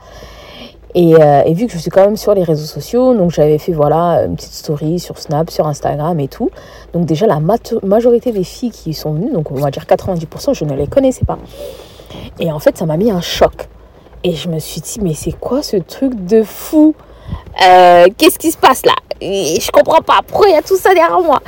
Euh, 0.96 1.43
et, 1.46 1.53
vu 1.53 1.67
que 1.67 1.74
je 1.74 1.77
suis 1.77 1.91
quand 1.91 2.03
même 2.03 2.17
sur 2.17 2.34
les 2.34 2.43
réseaux 2.43 2.65
sociaux, 2.65 3.13
donc 3.13 3.31
j'avais 3.31 3.60
fait 3.60 3.74
voilà 3.74 4.24
une 4.25 4.36
petite 4.36 4.53
story 4.53 5.00
sur 5.00 5.19
Snap, 5.19 5.51
sur 5.51 5.67
Instagram 5.67 6.19
et 6.19 6.27
tout. 6.27 6.50
Donc 6.93 7.05
déjà 7.05 7.27
la 7.27 7.39
majorité 7.84 8.31
des 8.31 8.43
filles 8.43 8.72
qui 8.72 8.93
sont 8.93 9.13
venues, 9.13 9.31
donc 9.31 9.51
on 9.51 9.55
va 9.55 9.69
dire 9.69 9.84
90%, 9.84 10.53
je 10.53 10.65
ne 10.65 10.74
les 10.74 10.88
connaissais 10.88 11.25
pas. 11.25 11.38
Et 12.39 12.51
en 12.51 12.60
fait, 12.60 12.77
ça 12.77 12.86
m'a 12.86 12.98
mis 12.98 13.12
un 13.12 13.22
choc. 13.22 13.67
Et 14.24 14.34
je 14.34 14.50
me 14.50 14.60
suis 14.60 14.81
dit, 14.81 15.00
mais 15.01 15.13
c'est 15.13 15.31
quoi 15.31 15.62
ce 15.62 15.77
truc 15.77 16.25
de 16.25 16.43
fou? 16.43 16.96
Euh, 17.63 18.08
Qu'est-ce 18.17 18.39
qui 18.39 18.51
se 18.51 18.58
passe 18.58 18.86
là? 18.86 18.96
Je 19.22 19.72
comprends 19.72 20.01
pas. 20.01 20.19
Pourquoi 20.25 20.50
il 20.50 20.53
y 20.53 20.58
a 20.58 20.62
tout 20.62 20.75
ça 20.75 20.93
derrière 20.93 21.22
moi? 21.22 21.39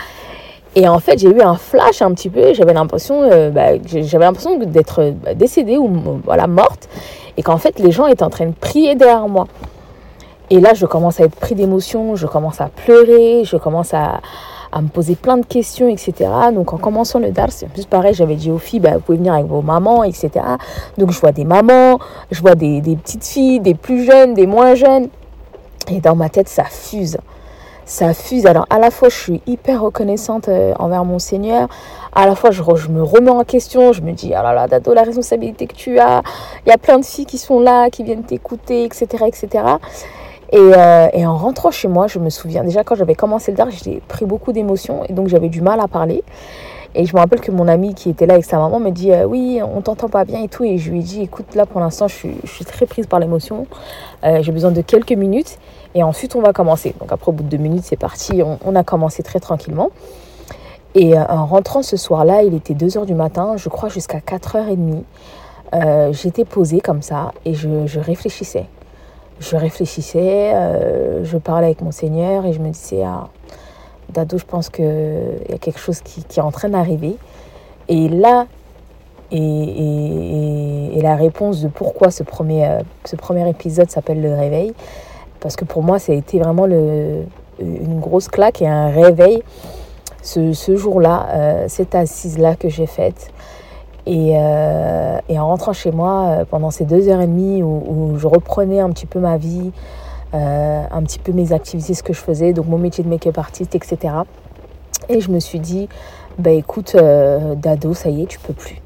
Et 0.76 0.88
en 0.88 1.00
fait, 1.00 1.20
j'ai 1.20 1.28
eu 1.28 1.42
un 1.42 1.56
flash 1.56 2.02
un 2.02 2.14
petit 2.14 2.30
peu. 2.30 2.54
J'avais 2.54 2.74
l'impression, 2.74 3.24
euh, 3.24 3.50
bah, 3.50 3.72
j'avais 3.86 4.24
l'impression 4.24 4.58
d'être 4.58 5.14
bah, 5.24 5.34
décédée 5.34 5.78
ou 5.78 6.22
voilà 6.24 6.48
morte 6.48 6.88
et 7.38 7.44
qu'en 7.44 7.58
fait 7.58 7.80
les 7.80 7.92
gens 7.92 8.08
étaient 8.08 8.24
en 8.24 8.30
train 8.30 8.48
de 8.48 8.54
prier 8.54 8.96
derrière 8.96 9.28
moi. 9.28 9.48
Et 10.50 10.60
là, 10.60 10.74
je 10.74 10.86
commence 10.86 11.22
à 11.22 11.24
être 11.24 11.36
pris 11.36 11.56
d'émotion, 11.56 12.18
je 12.18 12.28
commence 12.28 12.60
à 12.60 12.68
pleurer, 12.68 13.44
je 13.46 13.56
commence 13.56 13.94
à, 13.94 14.20
à 14.72 14.82
me 14.82 14.90
poser 14.90 15.16
plein 15.16 15.38
de 15.38 15.46
questions, 15.46 15.88
etc. 15.88 16.30
Donc 16.54 16.74
en 16.74 16.78
commençant 16.78 17.20
le 17.20 17.32
DAR, 17.32 17.52
c'est 17.52 17.70
plus 17.70 17.86
pareil, 17.86 18.14
j'avais 18.14 18.36
dit 18.36 18.52
aux 18.52 18.58
filles, 18.58 18.82
bah, 18.82 18.96
vous 18.96 19.00
pouvez 19.00 19.18
venir 19.18 19.34
avec 19.34 19.46
vos 19.46 19.62
mamans, 19.62 20.04
etc. 20.04 20.30
Donc 20.98 21.12
je 21.12 21.20
vois 21.22 21.32
des 21.32 21.46
mamans, 21.46 22.00
je 22.32 22.42
vois 22.42 22.56
des, 22.56 22.82
des 22.82 22.98
petites 22.98 23.26
filles, 23.26 23.60
des 23.60 23.76
plus 23.76 24.04
jeunes, 24.04 24.34
des 24.34 24.46
moins 24.46 24.76
jeunes. 24.76 25.08
Et 25.90 26.00
dans 26.00 26.16
ma 26.16 26.30
tête, 26.30 26.50
ça 26.50 26.66
fuse 26.66 27.18
ça 27.92 28.14
fuse. 28.14 28.46
Alors 28.46 28.66
à 28.70 28.80
la 28.80 28.90
fois 28.90 29.10
je 29.10 29.18
suis 29.18 29.42
hyper 29.46 29.82
reconnaissante 29.82 30.48
euh, 30.48 30.74
envers 30.80 31.04
mon 31.04 31.20
Seigneur, 31.20 31.68
à 32.14 32.26
la 32.26 32.36
fois 32.36 32.50
je, 32.52 32.62
me 32.90 33.04
remets 33.04 33.32
en 33.32 33.44
question, 33.44 33.92
je 33.92 34.02
me 34.02 34.14
dis 34.14 34.34
ah 34.34 34.42
là 34.42 34.54
là 34.54 34.68
Dado 34.68 34.94
la 34.94 35.04
responsabilité 35.04 35.68
que 35.68 35.76
tu 35.76 36.00
as, 36.00 36.24
il 36.66 36.70
y 36.70 36.72
a 36.72 36.78
plein 36.78 37.00
de 37.00 37.06
filles 37.06 37.26
qui 37.26 37.38
sont 37.38 37.60
là, 37.60 37.90
qui 37.90 38.04
viennent 38.04 38.24
t'écouter, 38.24 38.86
etc. 38.86 39.26
etc. 39.28 39.50
Euh, 40.54 41.08
et, 41.14 41.26
en 41.26 41.38
rentrant 41.38 41.72
chez 41.72 41.90
moi, 41.90 42.08
je 42.08 42.20
me 42.20 42.30
souviens 42.30 42.64
déjà 42.64 42.84
quand 42.86 42.96
j'avais 42.96 43.16
commencé 43.16 43.52
le 43.52 43.58
dar, 43.58 43.70
j'ai 43.70 44.02
pris 44.08 44.26
beaucoup 44.26 44.54
d'émotions 44.54 45.04
et 45.08 45.14
donc 45.14 45.28
j'avais 45.28 45.50
du 45.50 45.62
mal 45.62 45.82
à 45.82 45.90
parler. 45.90 46.24
Et 46.96 47.06
je 47.06 47.14
me 47.14 47.20
rappelle 47.20 47.42
que 47.42 47.52
mon 47.52 47.68
ami 47.68 47.94
qui 47.94 48.10
était 48.10 48.26
là 48.26 48.34
avec 48.34 48.46
sa 48.46 48.58
maman 48.58 48.80
me 48.80 48.92
dit 48.92 49.12
euh, 49.12 49.26
oui 49.26 49.60
on 49.62 49.82
t'entend 49.82 50.08
pas 50.08 50.24
bien 50.24 50.44
et 50.44 50.48
tout 50.48 50.64
et 50.64 50.78
je 50.78 50.92
lui 50.92 51.00
ai 51.00 51.04
dit 51.04 51.22
écoute 51.22 51.56
là 51.56 51.66
pour 51.66 51.82
l'instant 51.82 52.08
je 52.08 52.28
suis 52.46 52.66
très 52.66 52.86
prise 52.86 53.08
par 53.08 53.20
l'émotion, 53.20 53.66
j'ai 54.24 54.52
besoin 54.52 54.72
de 54.72 54.82
quelques 54.82 55.14
minutes 55.14 55.58
et 55.94 56.04
ensuite, 56.04 56.36
on 56.36 56.42
va 56.42 56.54
commencer. 56.54 56.96
Donc 57.00 57.12
après, 57.12 57.30
au 57.30 57.34
bout 57.34 57.44
de 57.44 57.50
deux 57.50 57.58
minutes, 57.58 57.84
c'est 57.86 57.98
parti. 57.98 58.42
On, 58.66 58.76
a 58.76 58.84
commencé 58.84 59.24
très 59.24 59.40
tranquillement. 59.40 59.90
Et 60.96 61.18
euh, 61.18 61.24
en 61.28 61.46
rentrant 61.46 61.84
ce 61.84 61.98
soir-là, 61.98 62.44
il 62.44 62.54
était 62.54 62.74
2h 62.74 63.06
du 63.06 63.14
matin, 63.14 63.56
je 63.58 63.70
crois 63.70 63.90
jusqu'à 63.90 64.20
4h30. 64.20 65.04
Euh, 65.74 66.12
j'étais 66.12 66.44
posée 66.44 66.82
comme 66.82 67.02
ça 67.02 67.32
et 67.46 67.54
je, 67.54 68.00
réfléchissais. 68.00 68.66
Je 69.40 69.56
réfléchissais, 69.56 70.52
euh, 70.54 71.24
je 71.24 71.38
parlais 71.38 71.68
avec 71.68 71.82
mon 71.82 71.92
Seigneur 71.92 72.46
et 72.46 72.54
je 72.54 72.60
me 72.60 72.70
disais, 72.70 73.04
ah, 73.04 73.30
Dado, 74.10 74.38
je 74.38 74.46
pense 74.46 74.70
qu'il 74.70 74.86
y 75.50 75.54
a 75.54 75.58
quelque 75.58 75.80
chose 75.80 76.02
qui, 76.02 76.22
est 76.22 76.42
en 76.42 76.52
train 76.52 76.70
d'arriver. 76.70 77.16
Et 77.88 78.10
là, 78.10 78.48
et, 79.32 81.00
la 81.02 81.16
réponse 81.16 81.62
de 81.62 81.68
pourquoi 81.68 82.12
ce 82.12 82.22
premier, 82.22 82.80
ce 83.06 83.16
premier 83.16 83.50
épisode 83.50 83.90
s'appelle 83.90 84.22
le 84.22 84.36
réveil, 84.36 84.74
parce 85.42 85.56
que 85.56 85.66
pour 85.66 85.84
moi, 85.84 86.00
ça 86.00 86.14
a 86.14 86.16
été 86.16 86.40
vraiment 86.40 86.66
le, 86.66 87.24
une 87.60 88.00
grosse 88.00 88.30
claque 88.30 88.62
et 88.62 88.68
un 88.68 88.90
réveil 88.90 89.44
ce, 90.22 90.54
ce 90.54 90.76
jour-là, 90.76 91.28
euh, 91.30 91.66
cette 91.68 91.96
assise-là 91.96 92.56
que 92.56 92.70
j'ai 92.70 92.86
faite. 92.86 93.32
Et, 94.06 94.34
euh, 94.36 95.20
en 95.30 95.48
rentrant 95.48 95.74
chez 95.74 95.92
moi, 95.92 96.28
euh, 96.28 96.46
pendant 96.46 96.72
ces 96.72 96.86
deux 96.86 97.08
heures 97.10 97.22
et 97.22 97.28
demie 97.28 97.62
où, 97.64 98.16
je 98.18 98.28
reprenais 98.28 98.80
un 98.80 98.90
petit 98.90 99.06
peu 99.06 99.20
ma 99.20 99.38
vie, 99.38 99.72
un 100.34 101.04
petit 101.04 101.20
peu 101.20 101.34
mes 101.34 101.52
activités, 101.52 101.94
ce 101.94 102.04
que 102.04 102.14
je 102.14 102.20
faisais, 102.20 102.54
donc 102.54 102.68
mon 102.68 102.78
métier 102.78 103.04
de 103.04 103.10
make-up 103.10 103.38
artiste, 103.38 103.76
etc. 103.76 104.14
Et 105.10 105.20
je 105.20 105.30
me 105.30 105.40
suis 105.40 105.60
dit, 105.60 105.90
bah 106.38 106.52
écoute, 106.52 106.96
Dado, 107.58 107.94
ça 107.94 108.10
y 108.10 108.24
est, 108.24 108.28
tu 108.28 108.40
peux 108.40 108.54
plus 108.54 108.82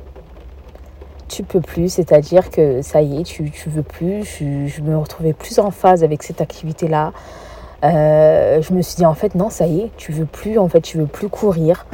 tu 1.27 1.43
peux 1.43 1.61
plus, 1.61 1.89
c'est-à-dire 1.89 2.49
que 2.49 2.81
ça 2.81 3.01
y 3.01 3.19
est, 3.19 3.23
tu, 3.23 3.49
tu 3.51 3.69
veux 3.69 3.83
plus. 3.83 4.23
Je, 4.23 4.81
me 4.81 4.97
retrouvais 4.97 5.33
plus 5.33 5.59
en 5.59 5.71
phase 5.71 6.03
avec 6.03 6.23
cette 6.23 6.41
activité-là. 6.41 7.13
Euh, 7.83 8.61
je 8.61 8.73
me 8.73 8.81
suis 8.81 8.95
dit 8.95 9.05
en 9.05 9.13
fait 9.13 9.35
non, 9.35 9.49
ça 9.49 9.67
y 9.67 9.81
est, 9.81 9.91
tu 9.97 10.11
veux 10.11 10.25
plus, 10.25 10.57
en 10.57 10.67
fait, 10.69 10.81
tu 10.81 10.97
veux 10.97 11.05
plus 11.05 11.29
courir. 11.29 11.85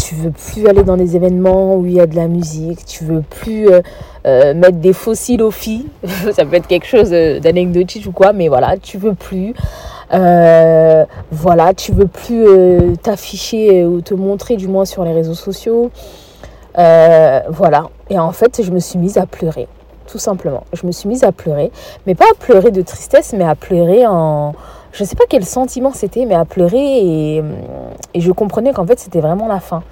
Tu 0.00 0.14
veux 0.14 0.30
plus 0.30 0.68
aller 0.68 0.84
dans 0.84 0.96
des 0.96 1.16
événements 1.16 1.74
où 1.76 1.84
il 1.84 1.94
y 1.94 2.00
a 2.00 2.06
de 2.06 2.14
la 2.14 2.28
musique. 2.28 2.84
Tu 2.86 3.04
veux 3.04 3.22
plus 3.22 3.68
euh, 3.68 3.80
euh, 4.26 4.54
mettre 4.54 4.78
des 4.78 4.92
fossiles 4.92 5.42
aux 5.42 5.50
filles. 5.50 5.86
ça 6.32 6.44
peut 6.44 6.56
être 6.56 6.68
quelque 6.68 6.86
chose 6.86 7.10
d'anecdotique 7.10 8.06
ou 8.06 8.12
quoi, 8.12 8.32
mais 8.32 8.48
voilà, 8.48 8.76
tu 8.76 8.96
veux 8.96 9.14
plus. 9.14 9.54
voilà, 10.10 11.74
tu 11.74 11.92
veux 11.92 12.06
plus 12.06 12.96
t'afficher 13.02 13.84
ou 13.84 14.00
te 14.00 14.14
montrer 14.14 14.56
du 14.56 14.68
moins 14.68 14.84
sur 14.84 15.04
les 15.04 15.12
réseaux 15.12 15.34
sociaux. 15.34 15.90
Voilà. 16.74 17.88
Et 18.10 18.18
en 18.18 18.32
fait, 18.32 18.62
je 18.62 18.70
me 18.70 18.78
suis 18.78 18.98
mise 18.98 19.18
à 19.18 19.26
pleurer, 19.26 19.68
tout 20.06 20.18
simplement. 20.18 20.64
Je 20.72 20.86
me 20.86 20.92
suis 20.92 21.08
mise 21.08 21.24
à 21.24 21.32
pleurer, 21.32 21.70
mais 22.06 22.14
pas 22.14 22.26
à 22.30 22.34
pleurer 22.34 22.70
de 22.70 22.82
tristesse, 22.82 23.34
mais 23.36 23.44
à 23.44 23.54
pleurer 23.54 24.06
en... 24.06 24.54
Je 24.92 25.02
ne 25.02 25.08
sais 25.08 25.16
pas 25.16 25.24
quel 25.28 25.44
sentiment 25.44 25.92
c'était, 25.92 26.24
mais 26.24 26.34
à 26.34 26.44
pleurer 26.44 26.78
et, 26.78 27.44
je 28.14 28.32
comprenais 28.32 28.72
qu'en 28.72 28.86
fait, 28.86 28.98
c'était 28.98 29.20
vraiment 29.20 29.46
la 29.46 29.60
fin. 29.60 29.82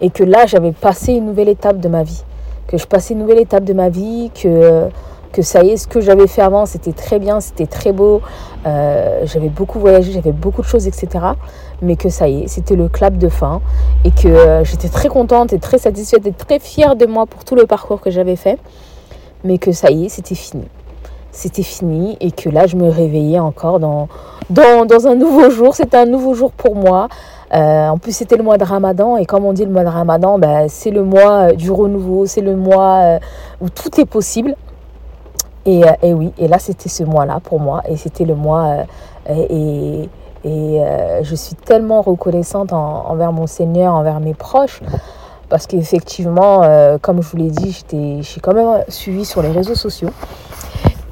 Et 0.00 0.10
que 0.10 0.22
là, 0.22 0.46
j'avais 0.46 0.72
passé 0.72 1.14
une 1.14 1.26
nouvelle 1.26 1.48
étape 1.48 1.80
de 1.80 1.88
ma 1.88 2.04
vie. 2.04 2.22
Que 2.68 2.78
je 2.78 2.86
passais 2.86 3.14
une 3.14 3.20
nouvelle 3.20 3.40
étape 3.40 3.64
de 3.64 3.72
ma 3.72 3.88
vie, 3.88 4.30
que 4.34 4.88
que 5.36 5.42
ça 5.42 5.62
y 5.62 5.68
est, 5.70 5.76
ce 5.76 5.86
que 5.86 6.00
j'avais 6.00 6.26
fait 6.26 6.40
avant, 6.40 6.64
c'était 6.64 6.92
très 6.92 7.18
bien, 7.18 7.40
c'était 7.40 7.66
très 7.66 7.92
beau, 7.92 8.22
euh, 8.66 9.20
j'avais 9.24 9.50
beaucoup 9.50 9.78
voyagé, 9.78 10.12
j'avais 10.12 10.32
beaucoup 10.32 10.62
de 10.62 10.66
choses, 10.66 10.86
etc. 10.86 11.08
Mais 11.82 11.96
que 11.96 12.08
ça 12.08 12.28
y 12.28 12.42
est, 12.42 12.48
c'était 12.48 12.76
le 12.76 12.88
clap 12.88 13.18
de 13.18 13.28
fin 13.28 13.60
et 14.04 14.10
que 14.10 14.28
euh, 14.28 14.64
j'étais 14.64 14.88
très 14.88 15.08
contente 15.08 15.52
et 15.52 15.58
très 15.58 15.78
satisfaite 15.78 16.26
et 16.26 16.32
très 16.32 16.58
fière 16.58 16.96
de 16.96 17.06
moi 17.06 17.26
pour 17.26 17.44
tout 17.44 17.54
le 17.54 17.66
parcours 17.66 18.00
que 18.00 18.10
j'avais 18.10 18.36
fait. 18.36 18.58
Mais 19.44 19.58
que 19.58 19.72
ça 19.72 19.90
y 19.90 20.06
est, 20.06 20.08
c'était 20.08 20.34
fini. 20.34 20.64
C'était 21.32 21.62
fini 21.62 22.16
et 22.20 22.30
que 22.30 22.48
là, 22.48 22.66
je 22.66 22.76
me 22.76 22.88
réveillais 22.88 23.38
encore 23.38 23.78
dans, 23.78 24.08
dans, 24.48 25.06
un 25.06 25.14
nouveau 25.14 25.50
jour. 25.50 25.74
C'était 25.74 25.98
un 25.98 26.06
nouveau 26.06 26.34
jour 26.34 26.50
pour 26.52 26.74
moi. 26.74 27.08
Euh, 27.54 27.88
en 27.88 27.98
plus, 27.98 28.12
c'était 28.12 28.36
le 28.36 28.42
mois 28.42 28.56
de 28.56 28.64
Ramadan. 28.64 29.18
Et 29.18 29.26
comme 29.26 29.44
on 29.44 29.52
dit, 29.52 29.66
le 29.66 29.70
mois 29.70 29.84
de 29.84 29.90
Ramadan, 29.90 30.38
ben, 30.38 30.66
c'est 30.68 30.90
le 30.90 31.04
mois 31.04 31.52
du 31.52 31.70
renouveau. 31.70 32.24
C'est 32.24 32.40
le 32.40 32.56
mois 32.56 33.18
où 33.60 33.68
tout 33.68 34.00
est 34.00 34.06
possible. 34.06 34.56
Et, 35.66 35.84
euh, 35.84 35.92
et, 36.00 36.14
oui, 36.14 36.32
et 36.38 36.46
là 36.46 36.60
c'était 36.60 36.88
ce 36.88 37.02
mois-là 37.02 37.40
pour 37.42 37.58
moi, 37.58 37.82
et 37.88 37.96
c'était 37.96 38.24
le 38.24 38.36
mois, 38.36 38.86
euh, 39.28 40.06
et 40.46 40.80
euh, 40.80 41.22
je 41.22 41.34
suis 41.34 41.54
tellement 41.56 42.00
reconnaissante 42.00 42.72
envers 42.72 43.32
mon 43.32 43.46
Seigneur, 43.46 43.94
envers 43.94 44.20
mes 44.20 44.32
proches, 44.32 44.80
parce 45.48 45.66
qu'effectivement, 45.66 46.62
comme 47.02 47.22
je 47.22 47.28
vous 47.28 47.36
l'ai 47.36 47.50
dit, 47.50 47.84
j'ai 48.20 48.40
quand 48.40 48.54
même 48.54 48.82
suivi 48.88 49.24
sur 49.24 49.42
les 49.42 49.50
réseaux 49.50 49.74
sociaux. 49.74 50.10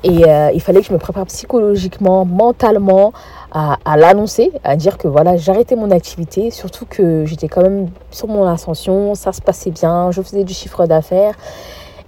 Et 0.03 0.23
il 0.55 0.61
fallait 0.61 0.81
que 0.81 0.87
je 0.87 0.93
me 0.93 0.99
prépare 0.99 1.27
psychologiquement, 1.27 2.25
mentalement 2.25 3.13
à, 3.53 3.79
à 3.85 3.97
l'annoncer, 3.97 4.51
à 4.65 4.75
dire 4.75 4.99
que 4.99 5.07
voilà, 5.07 5.37
j'arrêtais 5.37 5.77
mon 5.77 5.93
activité, 5.93 6.51
surtout 6.51 6.85
que 6.85 7.25
j'étais 7.27 7.47
quand 7.47 7.63
même 7.63 7.91
sur 8.11 8.27
mon 8.27 8.45
ascension, 8.45 9.15
ça 9.15 9.33
se 9.33 9.41
passait 9.41 9.71
bien, 9.71 10.11
je 10.11 10.21
faisais 10.23 10.43
du 10.43 10.53
chiffre 10.53 10.87
d'affaires. 10.87 11.35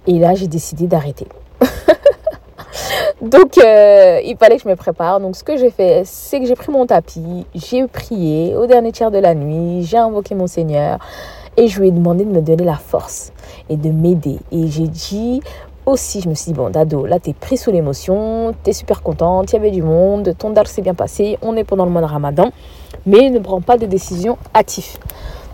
Et 0.07 0.19
là, 0.19 0.33
j'ai 0.35 0.47
décidé 0.47 0.87
d'arrêter. 0.87 1.27
Donc, 3.21 3.57
euh, 3.57 4.19
il 4.23 4.37
fallait 4.37 4.57
que 4.57 4.63
je 4.63 4.67
me 4.67 4.75
prépare. 4.75 5.19
Donc, 5.19 5.35
ce 5.35 5.43
que 5.43 5.57
j'ai 5.57 5.69
fait, 5.69 6.03
c'est 6.05 6.39
que 6.39 6.45
j'ai 6.45 6.55
pris 6.55 6.71
mon 6.71 6.85
tapis, 6.85 7.45
j'ai 7.55 7.87
prié 7.87 8.55
au 8.55 8.65
dernier 8.65 8.91
tiers 8.91 9.11
de 9.11 9.19
la 9.19 9.33
nuit, 9.33 9.83
j'ai 9.83 9.97
invoqué 9.97 10.35
mon 10.35 10.47
Seigneur 10.47 10.99
et 11.55 11.67
je 11.67 11.79
lui 11.79 11.87
ai 11.87 11.91
demandé 11.91 12.23
de 12.23 12.29
me 12.29 12.41
donner 12.41 12.63
la 12.63 12.75
force 12.75 13.31
et 13.69 13.77
de 13.77 13.89
m'aider. 13.89 14.37
Et 14.51 14.67
j'ai 14.67 14.87
dit 14.87 15.41
aussi, 15.85 16.21
je 16.21 16.29
me 16.29 16.35
suis 16.35 16.51
dit, 16.51 16.53
bon, 16.53 16.69
Dado, 16.69 17.05
là, 17.05 17.19
t'es 17.19 17.33
pris 17.33 17.57
sous 17.57 17.71
l'émotion, 17.71 18.53
t'es 18.63 18.73
super 18.73 19.01
contente, 19.01 19.51
il 19.51 19.55
y 19.55 19.59
avait 19.59 19.71
du 19.71 19.81
monde, 19.81 20.35
ton 20.37 20.49
dar 20.49 20.67
s'est 20.67 20.81
bien 20.81 20.93
passé, 20.93 21.37
on 21.41 21.55
est 21.55 21.63
pendant 21.63 21.85
le 21.85 21.91
mois 21.91 22.01
de 22.01 22.07
Ramadan, 22.07 22.51
mais 23.05 23.29
ne 23.29 23.39
prends 23.39 23.61
pas 23.61 23.77
de 23.77 23.85
décision 23.85 24.37
hâtive. 24.53 24.97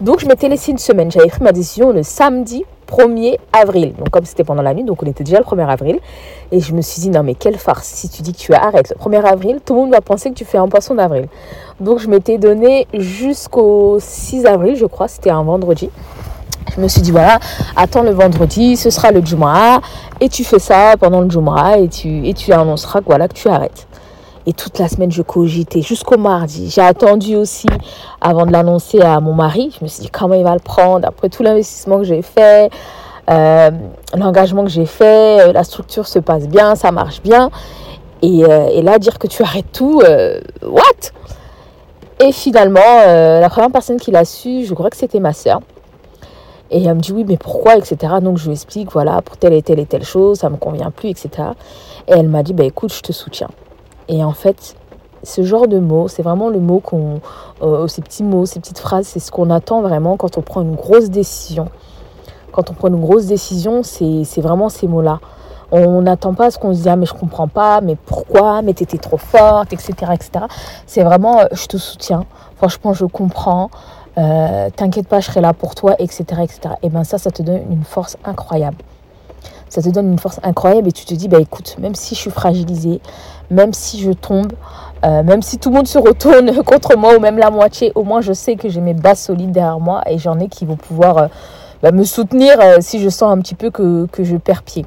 Donc, 0.01 0.19
je 0.19 0.25
m'étais 0.25 0.49
laissé 0.49 0.71
une 0.71 0.79
semaine. 0.79 1.11
J'avais 1.11 1.29
pris 1.29 1.43
ma 1.43 1.51
décision 1.51 1.91
le 1.91 2.03
samedi 2.03 2.65
1er 2.91 3.37
avril. 3.51 3.93
Donc 3.97 4.09
comme 4.09 4.25
c'était 4.25 4.43
pendant 4.43 4.61
la 4.61 4.73
nuit, 4.73 4.83
donc 4.83 5.01
on 5.03 5.05
était 5.05 5.23
déjà 5.23 5.39
le 5.39 5.43
1er 5.43 5.67
avril. 5.67 5.99
Et 6.51 6.59
je 6.59 6.73
me 6.73 6.81
suis 6.81 7.01
dit, 7.01 7.09
non 7.09 7.23
mais 7.23 7.35
quelle 7.35 7.57
farce, 7.57 7.87
si 7.87 8.09
tu 8.09 8.21
dis 8.21 8.33
que 8.33 8.37
tu 8.37 8.53
arrêtes 8.53 8.93
le 8.95 8.95
1er 8.95 9.23
avril, 9.23 9.59
tout 9.65 9.73
le 9.73 9.81
monde 9.81 9.91
va 9.91 10.01
penser 10.01 10.29
que 10.29 10.35
tu 10.35 10.45
fais 10.45 10.57
un 10.57 10.67
poisson 10.67 10.95
d'avril. 10.95 11.27
Donc 11.79 11.99
je 11.99 12.07
m'étais 12.07 12.37
donné 12.37 12.87
jusqu'au 12.93 13.97
6 13.99 14.45
avril, 14.45 14.75
je 14.75 14.85
crois, 14.85 15.07
c'était 15.07 15.31
un 15.31 15.43
vendredi. 15.43 15.89
Je 16.75 16.81
me 16.81 16.87
suis 16.87 17.01
dit, 17.01 17.11
voilà, 17.11 17.39
attends 17.75 18.01
le 18.01 18.11
vendredi, 18.11 18.77
ce 18.77 18.89
sera 18.89 19.11
le 19.11 19.23
Jumu'ah, 19.23 19.79
et 20.19 20.29
tu 20.29 20.43
fais 20.43 20.59
ça 20.59 20.95
pendant 20.99 21.21
le 21.21 21.29
Jumu'ah, 21.29 21.77
et 21.77 21.87
tu, 21.87 22.27
et 22.27 22.33
tu 22.33 22.51
annonceras 22.51 23.01
voilà, 23.05 23.27
que 23.27 23.33
tu 23.33 23.47
arrêtes. 23.47 23.87
Et 24.45 24.53
toute 24.53 24.77
la 24.77 24.89
semaine, 24.89 25.11
je 25.11 25.21
cogitais 25.21 25.81
jusqu'au 25.81 26.17
mardi. 26.17 26.69
J'ai 26.69 26.81
attendu 26.81 27.35
aussi 27.35 27.67
avant 28.19 28.45
de 28.45 28.51
l'annoncer 28.51 28.99
à 28.99 29.19
mon 29.21 29.33
mari. 29.33 29.73
Je 29.77 29.85
me 29.85 29.87
suis 29.87 30.01
dit 30.01 30.09
comment 30.09 30.33
il 30.33 30.43
va 30.43 30.53
le 30.53 30.59
prendre 30.59 31.07
après 31.07 31.29
tout 31.29 31.43
l'investissement 31.43 31.99
que 31.99 32.03
j'ai 32.03 32.21
fait, 32.21 32.69
euh, 33.29 33.71
l'engagement 34.15 34.65
que 34.65 34.69
j'ai 34.69 34.85
fait, 34.85 35.39
euh, 35.39 35.53
la 35.53 35.63
structure 35.63 36.07
se 36.07 36.19
passe 36.19 36.47
bien, 36.49 36.75
ça 36.75 36.91
marche 36.91 37.21
bien. 37.21 37.51
Et, 38.21 38.43
euh, 38.43 38.81
là, 38.81 38.99
dire 38.99 39.17
que 39.17 39.27
tu 39.27 39.43
arrêtes 39.43 39.71
tout, 39.71 40.01
what? 40.61 41.11
Et 42.19 42.31
finalement, 42.31 42.79
la 43.05 43.49
première 43.49 43.71
personne 43.71 43.99
qui 43.99 44.11
l'a 44.11 44.25
su, 44.25 44.65
je 44.65 44.73
crois 44.73 44.89
que 44.89 44.97
c'était 44.97 45.19
ma 45.19 45.33
soeur. 45.33 45.61
Et 46.71 46.83
elle 46.83 46.95
me 46.95 47.01
dit 47.01 47.11
oui, 47.11 47.25
mais 47.27 47.37
pourquoi, 47.37 47.75
etc. 47.75 48.15
Donc 48.21 48.37
je 48.37 48.45
lui 48.45 48.53
explique, 48.53 48.91
voilà, 48.91 49.21
pour 49.21 49.37
telle 49.37 49.53
et 49.53 49.61
telle 49.61 49.79
et 49.79 49.85
telle 49.85 50.03
chose, 50.03 50.39
ça 50.39 50.49
me 50.49 50.57
convient 50.57 50.89
plus, 50.91 51.09
etc. 51.09 51.29
Et 52.07 52.13
elle 52.13 52.29
m'a 52.29 52.43
dit, 52.43 52.53
bah 52.53 52.63
écoute, 52.63 52.93
je 52.93 53.01
te 53.01 53.11
soutiens. 53.11 53.49
Et 54.07 54.23
en 54.23 54.33
fait, 54.33 54.75
ce 55.23 55.43
genre 55.43 55.67
de 55.67 55.79
mots, 55.79 56.07
c'est 56.07 56.21
vraiment 56.21 56.49
le 56.49 56.59
mot 56.59 56.79
qu'on, 56.79 57.21
euh, 57.61 57.87
ces 57.87 58.01
petits 58.01 58.23
mots, 58.23 58.45
ces 58.45 58.59
petites 58.59 58.79
phrases, 58.79 59.07
c'est 59.07 59.19
ce 59.19 59.31
qu'on 59.31 59.49
attend 59.49 59.81
vraiment 59.81 60.17
quand 60.17 60.37
on 60.37 60.41
prend 60.41 60.61
une 60.61 60.75
grosse 60.75 61.09
décision. 61.09 61.69
Quand 62.51 62.69
on 62.69 62.73
prend 62.73 62.89
une 62.89 62.99
grosse 62.99 63.25
décision, 63.25 63.81
c'est, 63.83 64.23
vraiment 64.41 64.69
ces 64.69 64.87
mots-là. 64.87 65.19
On 65.71 66.03
n'attend 66.03 66.35
pas 66.35 66.51
ce 66.51 66.59
qu'on 66.59 66.73
se 66.73 66.81
dit, 66.81 66.89
ah, 66.89 66.95
mais 66.95 67.07
je 67.07 67.13
comprends 67.13 67.47
pas, 67.47 67.81
mais 67.81 67.95
pourquoi, 67.95 68.61
mais 68.61 68.73
t'étais 68.73 68.99
trop 68.99 69.17
forte, 69.17 69.73
etc. 69.73 69.93
etc. 70.13 70.45
C'est 70.85 71.03
vraiment, 71.03 71.39
euh, 71.39 71.45
je 71.51 71.65
te 71.65 71.77
soutiens, 71.77 72.25
franchement, 72.57 72.93
je 72.93 73.05
comprends, 73.05 73.71
t'inquiète 74.15 75.07
pas, 75.07 75.19
je 75.19 75.27
serai 75.27 75.41
là 75.41 75.53
pour 75.53 75.73
toi, 75.73 75.95
etc., 75.97 76.23
etc. 76.43 76.75
Et 76.83 76.89
ben 76.89 77.03
ça, 77.03 77.17
ça 77.17 77.31
te 77.31 77.41
donne 77.41 77.63
une 77.71 77.83
force 77.83 78.17
incroyable 78.23 78.77
ça 79.73 79.81
te 79.81 79.89
donne 79.89 80.11
une 80.11 80.19
force 80.19 80.39
incroyable 80.43 80.89
et 80.89 80.91
tu 80.91 81.03
te 81.03 81.15
dis, 81.15 81.27
bah 81.27 81.39
écoute, 81.39 81.77
même 81.79 81.95
si 81.95 82.13
je 82.13 82.19
suis 82.19 82.29
fragilisée, 82.29 83.01
même 83.53 83.73
si 83.73 84.01
je 84.01 84.11
tombe, 84.11 84.51
euh, 85.05 85.23
même 85.23 85.41
si 85.41 85.57
tout 85.57 85.69
le 85.69 85.75
monde 85.75 85.87
se 85.87 85.97
retourne 85.97 86.63
contre 86.65 86.97
moi 86.97 87.15
ou 87.15 87.19
même 87.19 87.37
la 87.37 87.51
moitié, 87.51 87.91
au 87.95 88.03
moins 88.03 88.21
je 88.21 88.33
sais 88.33 88.55
que 88.55 88.69
j'ai 88.69 88.81
mes 88.81 88.93
bases 88.93 89.19
solides 89.19 89.51
derrière 89.51 89.79
moi 89.79 90.01
et 90.09 90.17
j'en 90.17 90.39
ai 90.39 90.47
qui 90.47 90.65
vont 90.65 90.75
pouvoir 90.75 91.17
euh, 91.17 91.27
bah, 91.81 91.91
me 91.91 92.03
soutenir 92.03 92.59
euh, 92.59 92.77
si 92.79 92.99
je 92.99 93.09
sens 93.09 93.31
un 93.31 93.39
petit 93.39 93.55
peu 93.55 93.69
que, 93.69 94.07
je 94.19 94.35
perds 94.37 94.63
pied. 94.63 94.85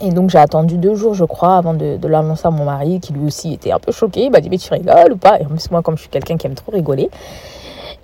Et 0.00 0.10
donc 0.10 0.30
j'ai 0.30 0.38
attendu 0.38 0.76
deux 0.76 0.94
jours, 0.94 1.14
je 1.14 1.24
crois, 1.24 1.56
avant 1.56 1.74
de, 1.74 1.98
l'annoncer 2.06 2.46
à 2.46 2.50
mon 2.50 2.64
mari, 2.64 3.00
qui 3.00 3.12
lui 3.12 3.26
aussi 3.26 3.52
était 3.52 3.70
un 3.70 3.78
peu 3.78 3.92
choqué. 3.92 4.24
Il 4.24 4.30
m'a 4.30 4.40
dit 4.40 4.50
mais 4.50 4.58
tu 4.58 4.72
rigoles 4.72 5.12
ou 5.12 5.16
pas? 5.16 5.38
Et 5.40 5.44
en 5.44 5.48
plus 5.48 5.70
moi, 5.70 5.82
comme 5.82 5.96
je 5.96 6.02
suis 6.02 6.10
quelqu'un 6.10 6.36
qui 6.36 6.46
aime 6.46 6.54
trop 6.54 6.72
rigoler, 6.72 7.10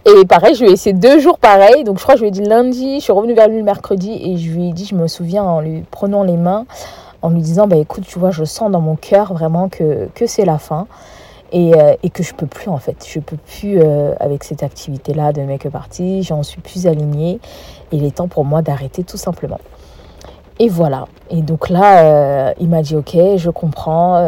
et 0.07 0.25
pareil, 0.25 0.55
je 0.55 0.63
lui 0.63 0.71
ai 0.71 0.73
essayé 0.73 0.95
deux 0.95 1.19
jours 1.19 1.39
pareil. 1.39 1.85
Donc 1.85 1.99
je 1.99 2.03
crois 2.03 2.15
que 2.15 2.21
je 2.21 2.25
lui 2.25 2.29
ai 2.29 2.33
dit 2.33 2.43
lundi, 2.43 2.97
je 3.01 3.05
suis 3.05 3.13
revenue 3.13 3.35
vers 3.35 3.49
lui 3.49 3.59
le 3.59 3.65
mercredi 3.65 4.13
et 4.13 4.39
je 4.39 4.51
lui 4.51 4.69
ai 4.69 4.73
dit, 4.73 4.87
je 4.87 4.95
me 4.95 5.09
souviens 5.09 5.45
en 5.45 5.61
lui 5.61 5.85
prenant 5.91 6.23
les 6.23 6.37
mains, 6.37 6.65
en 7.23 7.31
lui 7.31 7.43
disant, 7.43 7.67
bah 7.67 7.77
écoute, 7.77 8.05
tu 8.07 8.19
vois, 8.19 8.31
je 8.31 8.45
sens 8.45 8.71
dans 8.71 8.81
mon 8.81 8.97
cœur 8.97 9.33
vraiment 9.35 9.69
que, 9.69 10.09
que 10.15 10.27
c'est 10.27 10.45
la 10.45 10.59
fin. 10.59 10.87
Et, 11.53 11.75
euh, 11.75 11.95
et, 12.05 12.11
que 12.11 12.23
je 12.23 12.33
peux 12.33 12.47
plus 12.47 12.69
en 12.69 12.79
fait. 12.79 13.05
Je 13.09 13.19
peux 13.19 13.37
plus 13.37 13.81
euh, 13.81 14.15
avec 14.21 14.45
cette 14.45 14.63
activité-là 14.63 15.33
de 15.33 15.43
make-up 15.43 15.75
artist. 15.75 16.29
J'en 16.29 16.45
suis 16.45 16.61
plus 16.61 16.87
alignée. 16.87 17.41
Il 17.91 18.05
est 18.05 18.19
temps 18.19 18.29
pour 18.29 18.45
moi 18.45 18.63
d'arrêter 18.63 19.03
tout 19.03 19.17
simplement. 19.17 19.59
Et 20.61 20.69
voilà. 20.69 21.07
Et 21.29 21.43
donc 21.43 21.69
là, 21.69 22.05
euh, 22.05 22.53
il 22.61 22.69
m'a 22.69 22.83
dit 22.83 22.95
ok, 22.95 23.17
je 23.37 23.51
comprends. 23.51 24.23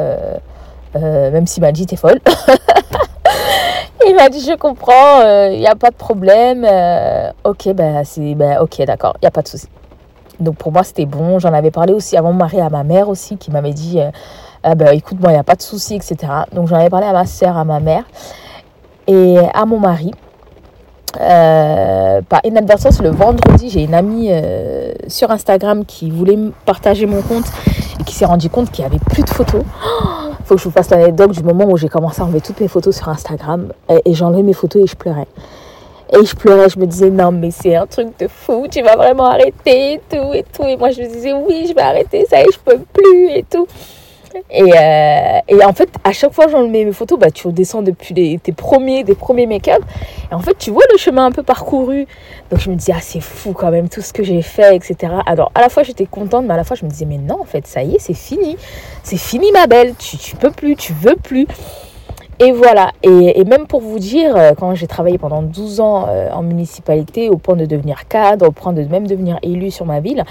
même 0.94 1.46
s'il 1.46 1.62
m'a 1.62 1.70
dit 1.70 1.87
t'es 1.87 1.94
folle. 1.94 2.18
il 4.08 4.16
m'a 4.16 4.28
dit 4.28 4.40
je 4.40 4.56
comprends, 4.56 5.22
il 5.49 5.61
n'y 5.61 5.68
a 5.68 5.76
pas 5.76 5.90
de 5.90 5.94
problème. 5.94 6.66
Ok, 7.44 7.68
ben 7.68 8.02
c'est 8.02 8.34
ben, 8.34 8.58
ok, 8.61 8.82
d'accord, 8.84 9.14
il 9.18 9.26
n'y 9.26 9.28
a 9.28 9.30
pas 9.30 9.42
de 9.42 9.49
souci. 9.49 9.68
Donc 10.42 10.56
pour 10.56 10.72
moi 10.72 10.84
c'était 10.84 11.06
bon. 11.06 11.38
J'en 11.38 11.52
avais 11.52 11.70
parlé 11.70 11.92
aussi 11.92 12.16
avant 12.16 12.32
de 12.32 12.38
marier 12.38 12.61
à 12.61 12.70
ma 12.70 12.84
mère 12.84 13.08
aussi 13.08 13.37
qui 13.37 13.50
m'avait 13.50 13.72
dit 13.72 14.00
euh, 14.00 14.11
ah 14.62 14.75
ben, 14.75 14.92
écoute 14.92 15.18
moi 15.20 15.30
il 15.30 15.34
n'y 15.34 15.40
a 15.40 15.44
pas 15.44 15.54
de 15.54 15.62
souci, 15.62 15.94
etc. 15.94 16.16
Donc 16.52 16.68
j'en 16.68 16.76
avais 16.76 16.90
parlé 16.90 17.06
à 17.06 17.12
ma 17.12 17.26
soeur, 17.26 17.56
à 17.56 17.64
ma 17.64 17.80
mère 17.80 18.04
et 19.06 19.38
à 19.54 19.64
mon 19.64 19.78
mari. 19.78 20.12
par 21.14 22.40
inadvertance 22.44 23.02
le 23.02 23.11
vendredi 23.11 23.68
j'ai 23.68 23.82
une 23.82 23.94
amie 23.94 24.30
sur 25.08 25.30
Instagram 25.30 25.84
qui 25.84 26.11
voulait 26.11 26.38
partager 26.64 27.06
mon 27.06 27.22
compte 27.22 27.46
et 28.00 28.04
qui 28.04 28.14
s'est 28.14 28.25
rendu 28.25 28.49
compte 28.49 28.70
qu'il 28.70 28.84
n'y 28.84 28.90
avait 28.90 29.04
plus 29.04 29.22
de 29.22 29.30
photos. 29.30 29.62
faut 30.44 30.54
que 30.54 30.61
je 30.61 30.64
vous 30.64 30.70
fasse 30.70 30.90
l'anecdote 30.90 31.32
du 31.32 31.42
moment 31.42 31.66
où 31.66 31.76
j'ai 31.76 31.88
commencé 31.88 32.20
à 32.20 32.25
enlever 32.25 32.40
toutes 32.40 32.61
mes 32.61 32.68
photos 32.68 32.96
sur 32.96 33.08
Instagram 33.08 33.72
et, 33.88 34.02
et 34.04 34.14
j'enlevais 34.14 34.42
mes 34.42 34.52
photos 34.52 34.82
et 34.82 34.87
je 34.87 34.96
pleurais. 34.96 35.26
Et 36.12 36.25
je 36.25 36.37
pleurais, 36.37 36.69
je 36.69 36.78
me 36.78 36.87
disais 36.87 37.11
non 37.11 37.33
mais 37.33 37.50
c'est 37.50 37.75
un 37.75 37.87
truc 37.87 38.19
de 38.19 38.28
fou, 38.28 38.66
tu 38.71 38.83
vas 38.83 38.97
vraiment 38.97 39.26
arrêter 39.26 39.95
et 39.95 40.00
tout 40.11 40.35
et 40.35 40.45
tout. 40.45 40.64
Et 40.64 40.76
moi 40.76 40.90
je 40.90 41.02
me 41.02 41.09
disais 41.09 41.33
oui 41.33 41.66
je 41.69 41.75
vais 41.75 41.81
arrêter, 41.83 42.26
ça 42.28 42.40
y 42.40 42.45
est 42.45 42.52
je 42.52 42.59
peux 42.59 42.78
plus 42.92 43.31
et 43.31 43.45
tout. 43.45 43.66
Euh, 44.35 45.40
et, 45.49 45.64
en 45.64 45.73
fait, 45.73 45.88
à 46.04 46.12
chaque 46.12 46.33
fois 46.33 46.47
que 46.47 46.52
j'enlevais 46.52 46.85
mes 46.85 46.92
photos, 46.92 47.19
bah, 47.19 47.31
tu 47.31 47.47
redescends 47.47 47.83
depuis 47.83 48.14
les, 48.14 48.38
tes 48.38 48.52
premiers, 48.52 49.04
des 49.04 49.14
premiers 49.14 49.47
make-up. 49.47 49.83
Et 50.31 50.35
en 50.35 50.40
fait, 50.40 50.57
tu 50.59 50.71
vois 50.71 50.85
le 50.90 50.99
chemin 50.99 51.26
un 51.26 51.33
peu 51.33 51.42
parcouru. 51.42 52.07
Donc 52.50 52.61
je 52.61 52.71
me 52.71 52.76
dis, 52.76 52.92
ah, 52.92 53.00
c'est 53.00 53.21
fou 53.21 53.52
quand 53.52 53.71
même, 53.71 53.88
tout 53.88 54.00
ce 54.00 54.12
que 54.12 54.23
j'ai 54.23 54.42
fait, 54.42 54.76
etc. 54.76 55.12
Alors, 55.26 55.52
à 55.54 55.61
la 55.61 55.69
fois, 55.69 55.83
j'étais 55.83 56.07
contente, 56.07 56.45
mais 56.47 56.54
à 56.54 56.57
la 56.57 56.64
fois, 56.64 56.76
je 56.76 56.85
me 56.85 56.90
disais, 56.90 57.07
mais 57.07 57.19
non, 57.19 57.40
en 57.40 57.45
fait, 57.45 57.66
ça 57.66 57.83
y 57.83 57.95
est, 57.95 57.99
c'est 57.99 58.14
fini. 58.14 58.57
C'est 59.02 59.19
fini, 59.19 59.50
ma 59.52 59.66
belle. 59.66 59.95
Tu, 59.99 60.16
tu 60.16 60.37
peux 60.37 60.50
plus, 60.50 60.76
tu 60.76 60.92
veux 60.92 61.16
plus. 61.16 61.47
Et 62.44 62.50
voilà, 62.50 62.90
et, 63.04 63.44
même 63.44 63.68
pour 63.68 63.80
vous 63.80 64.00
dire, 64.00 64.34
euh, 64.37 64.50
quand 64.58 64.75
j'ai 64.75 64.88
travaillé 64.88 65.16
pendant 65.16 65.42
12 65.42 65.78
ans 65.78 66.06
euh, 66.08 66.28
en 66.32 66.42
municipalité, 66.42 67.30
au 67.30 67.37
point 67.37 67.54
de 67.54 67.66
devenir 67.66 68.08
cadre, 68.08 68.49
au 68.49 68.50
point 68.50 68.72
de 68.72 68.82
même 68.82 69.06
devenir 69.06 69.38
élu 69.44 69.70
sur 69.70 69.87
ma 69.87 70.00
ville, 70.00 70.25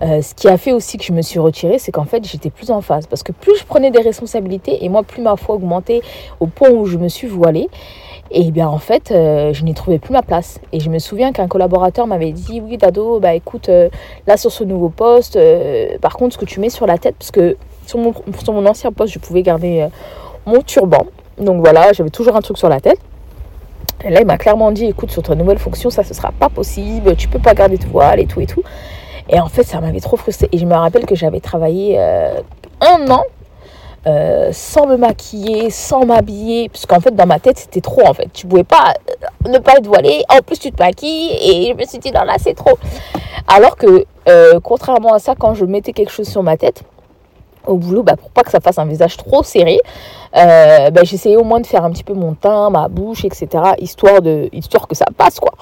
euh, 0.00 0.22
ce 0.22 0.36
qui 0.36 0.46
a 0.46 0.56
fait 0.56 0.72
aussi 0.72 0.98
que 0.98 1.04
je 1.04 1.12
me 1.12 1.20
suis 1.20 1.40
retirée, 1.40 1.80
c'est 1.80 1.90
qu'en 1.90 2.04
fait 2.04 2.24
j'étais 2.24 2.50
plus 2.50 2.70
en 2.70 2.80
phase. 2.80 3.08
Parce 3.08 3.24
que 3.24 3.32
plus 3.32 3.58
je 3.58 3.64
prenais 3.64 3.90
des 3.90 3.98
responsabilités, 3.98 4.84
et 4.84 4.88
moi 4.88 5.02
plus 5.02 5.20
ma 5.20 5.34
foi 5.34 5.56
augmentait 5.56 6.00
au 6.38 6.46
point 6.46 6.70
où 6.70 6.86
je 6.86 6.96
me 6.96 7.08
suis 7.08 7.26
voilée, 7.26 7.68
et 8.30 8.52
bien 8.52 8.68
en 8.68 8.78
fait, 8.78 9.08
je 9.08 9.64
n'y 9.64 9.74
trouvais 9.74 9.98
plus 9.98 10.12
ma 10.12 10.22
place. 10.22 10.60
Et 10.72 10.78
je 10.78 10.90
me 10.90 11.00
souviens 11.00 11.32
qu'un 11.32 11.48
collaborateur 11.48 12.06
m'avait 12.06 12.30
dit 12.30 12.60
Oui, 12.60 12.76
Dado, 12.76 13.18
bah 13.18 13.34
écoute, 13.34 13.68
là 14.28 14.36
sur 14.36 14.52
ce 14.52 14.62
nouveau 14.62 14.90
poste, 14.90 15.36
par 16.00 16.16
contre, 16.16 16.34
ce 16.34 16.38
que 16.38 16.44
tu 16.44 16.60
mets 16.60 16.70
sur 16.70 16.86
la 16.86 16.98
tête, 16.98 17.16
parce 17.18 17.32
que 17.32 17.56
sur 17.84 17.98
mon 17.98 18.66
ancien 18.66 18.92
poste, 18.92 19.12
je 19.12 19.18
pouvais 19.18 19.42
garder 19.42 19.88
mon 20.46 20.62
turban. 20.62 21.04
Donc 21.40 21.60
voilà, 21.60 21.92
j'avais 21.92 22.10
toujours 22.10 22.36
un 22.36 22.40
truc 22.40 22.58
sur 22.58 22.68
la 22.68 22.80
tête. 22.80 22.98
Et 24.04 24.10
là, 24.10 24.20
il 24.20 24.26
m'a 24.26 24.38
clairement 24.38 24.70
dit, 24.70 24.86
écoute, 24.86 25.10
sur 25.10 25.22
ta 25.22 25.34
nouvelle 25.34 25.58
fonction, 25.58 25.90
ça, 25.90 26.04
ce 26.04 26.14
sera 26.14 26.30
pas 26.30 26.48
possible, 26.48 27.16
tu 27.16 27.26
peux 27.28 27.40
pas 27.40 27.54
garder 27.54 27.78
tes 27.78 27.88
voiles 27.88 28.20
et 28.20 28.26
tout 28.26 28.40
et 28.40 28.46
tout. 28.46 28.62
Et 29.28 29.40
en 29.40 29.48
fait, 29.48 29.64
ça 29.64 29.80
m'avait 29.80 30.00
trop 30.00 30.16
frustrée. 30.16 30.48
Et 30.52 30.58
je 30.58 30.64
me 30.64 30.74
rappelle 30.74 31.04
que 31.04 31.14
j'avais 31.14 31.40
travaillé 31.40 31.96
euh, 31.98 32.40
un 32.80 33.10
an 33.10 33.24
euh, 34.06 34.50
sans 34.52 34.86
me 34.86 34.96
maquiller, 34.96 35.70
sans 35.70 36.06
m'habiller, 36.06 36.68
parce 36.68 36.86
qu'en 36.86 37.00
fait, 37.00 37.14
dans 37.14 37.26
ma 37.26 37.40
tête, 37.40 37.58
c'était 37.58 37.80
trop, 37.80 38.06
en 38.06 38.14
fait. 38.14 38.28
Tu 38.32 38.46
pouvais 38.46 38.64
pas 38.64 38.94
euh, 39.10 39.50
ne 39.50 39.58
pas 39.58 39.72
être 39.78 39.86
voilée, 39.86 40.22
en 40.28 40.38
plus, 40.42 40.58
tu 40.58 40.70
te 40.70 40.80
maquilles, 40.80 41.32
et 41.32 41.72
je 41.72 41.74
me 41.74 41.84
suis 41.84 41.98
dit, 41.98 42.12
non, 42.12 42.22
là, 42.22 42.36
c'est 42.38 42.54
trop. 42.54 42.78
Alors 43.48 43.76
que, 43.76 44.04
contrairement 44.62 45.14
à 45.14 45.18
ça, 45.18 45.34
quand 45.36 45.54
je 45.54 45.64
mettais 45.64 45.92
quelque 45.92 46.12
chose 46.12 46.28
sur 46.28 46.42
ma 46.42 46.56
tête, 46.56 46.82
au 47.68 47.76
boulot, 47.76 48.02
bah, 48.02 48.16
pour 48.16 48.30
pas 48.30 48.42
que 48.42 48.50
ça 48.50 48.60
fasse 48.60 48.78
un 48.78 48.86
visage 48.86 49.16
trop 49.16 49.42
serré, 49.42 49.78
euh, 50.36 50.90
bah, 50.90 51.02
j'essayais 51.04 51.36
au 51.36 51.44
moins 51.44 51.60
de 51.60 51.66
faire 51.66 51.84
un 51.84 51.90
petit 51.90 52.04
peu 52.04 52.14
mon 52.14 52.34
teint, 52.34 52.70
ma 52.70 52.88
bouche, 52.88 53.24
etc. 53.24 53.48
Histoire, 53.78 54.22
de, 54.22 54.48
histoire 54.52 54.88
que 54.88 54.94
ça 54.94 55.06
passe, 55.16 55.38
quoi. 55.38 55.52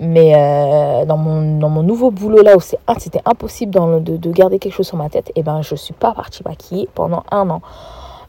Mais 0.00 0.32
euh, 0.34 1.04
dans, 1.04 1.16
mon, 1.16 1.82
nouveau 1.82 2.10
boulot 2.10 2.42
là 2.42 2.56
où 2.56 2.60
c'était 2.60 3.20
impossible 3.24 3.72
de, 4.02 4.16
de, 4.16 4.30
garder 4.32 4.58
quelque 4.58 4.72
chose 4.74 4.88
sur 4.88 4.96
ma 4.96 5.08
tête, 5.08 5.28
et 5.30 5.32
eh 5.36 5.42
ben 5.44 5.62
je 5.62 5.76
suis 5.76 5.94
pas 5.94 6.12
partie 6.12 6.42
maquiller 6.44 6.88
pendant 6.94 7.22
un 7.30 7.48
an. 7.50 7.62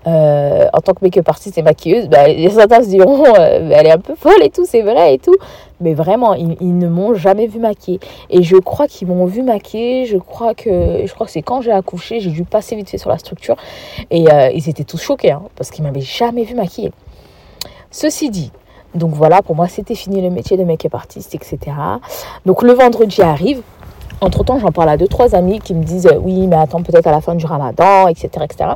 Euh, 0.06 0.68
en 0.74 0.82
tant 0.82 0.94
que 0.94 1.00
make-up 1.02 1.30
artiste 1.30 1.58
et 1.58 1.62
maquilleuse, 1.62 2.10
bah, 2.10 2.26
certains 2.50 2.84
se 2.84 2.90
diront 2.90 3.24
euh, 3.40 3.70
elle 3.72 3.88
est 3.88 3.92
un 3.92 4.00
peu 4.00 4.16
folle 4.16 4.44
et 4.44 4.50
tout, 4.50 4.66
c'est 4.66 4.82
vrai 4.82 5.16
et 5.16 5.20
tout. 5.20 5.36
Mais 5.80 5.94
vraiment, 5.94 6.34
ils, 6.34 6.78
ne 6.78 6.88
m'ont 6.88 7.14
jamais 7.14 7.48
vu 7.48 7.60
maquiller. 7.60 8.00
Et 8.30 8.44
je 8.44 8.56
crois 8.58 8.88
qu'ils 8.88 9.08
m'ont 9.08 9.26
vu 9.26 9.44
maquiller. 9.44 10.06
Je 10.06 10.18
crois 10.18 10.54
que, 10.54 11.06
je 11.06 11.14
crois 11.14 11.26
que 11.26 11.32
c'est 11.32 11.42
quand 11.42 11.62
j'ai 11.62 11.72
accouché, 11.72 12.20
j'ai 12.20 12.30
dû 12.30 12.44
passer 12.44 12.76
vite 12.76 12.90
fait 12.90 12.98
sur 12.98 13.10
la 13.10 13.18
structure. 13.18 13.56
Et 14.10 14.32
euh, 14.32 14.50
ils 14.54 14.70
étaient 14.70 14.84
tous 14.84 15.02
choqués 15.02 15.32
hein, 15.32 15.44
parce 15.56 15.72
qu'ils 15.72 15.84
m'avaient 15.84 16.02
jamais 16.02 16.44
vu 16.44 16.56
maquiller. 16.56 16.92
Ceci 17.92 18.30
dit, 18.30 18.52
donc 18.96 19.14
voilà, 19.14 19.42
pour 19.42 19.56
moi, 19.56 19.68
c'était 19.68 19.96
fini 19.96 20.22
le 20.22 20.30
métier 20.30 20.58
de 20.58 20.64
make-up 20.64 20.96
artiste, 20.96 21.36
etc. 21.36 21.60
Donc 22.46 22.62
le 22.62 22.74
vendredi 22.74 23.22
arrive. 23.22 23.62
Entre 24.22 24.46
temps, 24.46 24.58
j'en 24.58 24.72
parle 24.72 24.90
à 24.90 24.96
deux, 24.96 25.08
trois 25.08 25.36
amis 25.36 25.60
qui 25.60 25.74
me 25.74 25.84
disent 25.84 26.10
oui, 26.22 26.48
mais 26.48 26.56
attends, 26.56 26.82
peut-être 26.82 27.08
à 27.08 27.12
la 27.12 27.20
fin 27.20 27.36
du 27.36 27.46
ramadan, 27.46 28.08
etc. 28.08 28.30
etc. 28.46 28.70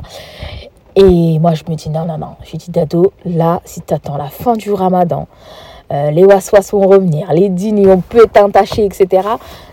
Et 1.00 1.38
moi, 1.38 1.54
je 1.54 1.62
me 1.70 1.76
dis, 1.76 1.90
non, 1.90 2.04
non, 2.06 2.18
non. 2.18 2.34
Je 2.42 2.56
dis, 2.56 2.72
Dado, 2.72 3.12
là, 3.24 3.60
si 3.64 3.80
tu 3.82 3.94
attends 3.94 4.16
la 4.16 4.30
fin 4.30 4.54
du 4.54 4.72
ramadan, 4.72 5.28
euh, 5.92 6.10
les 6.10 6.24
waswas 6.24 6.72
vont 6.72 6.88
revenir, 6.88 7.32
les 7.32 7.48
dîners, 7.48 7.86
on 7.86 8.00
peut 8.00 8.24
être 8.24 8.42
entaché, 8.42 8.84
etc. 8.84 9.22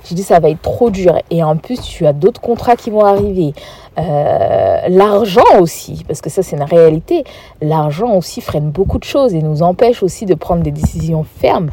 Je 0.07 0.13
dis, 0.13 0.21
ça 0.21 0.39
va 0.39 0.51
être 0.51 0.61
trop 0.61 0.91
dur. 0.91 1.17
Et 1.31 1.43
en 1.43 1.57
plus, 1.57 1.81
tu 1.81 2.05
as 2.05 2.13
d'autres 2.13 2.41
contrats 2.41 2.75
qui 2.75 2.91
vont 2.91 3.03
arriver. 3.03 3.55
Euh, 3.97 4.81
l'argent 4.88 5.41
aussi, 5.59 6.03
parce 6.07 6.21
que 6.21 6.29
ça, 6.29 6.43
c'est 6.43 6.57
une 6.57 6.63
réalité. 6.63 7.23
L'argent 7.59 8.13
aussi 8.13 8.39
freine 8.39 8.69
beaucoup 8.69 8.99
de 8.99 9.03
choses 9.03 9.33
et 9.33 9.41
nous 9.41 9.63
empêche 9.63 10.03
aussi 10.03 10.27
de 10.27 10.35
prendre 10.35 10.61
des 10.61 10.71
décisions 10.71 11.25
fermes 11.39 11.71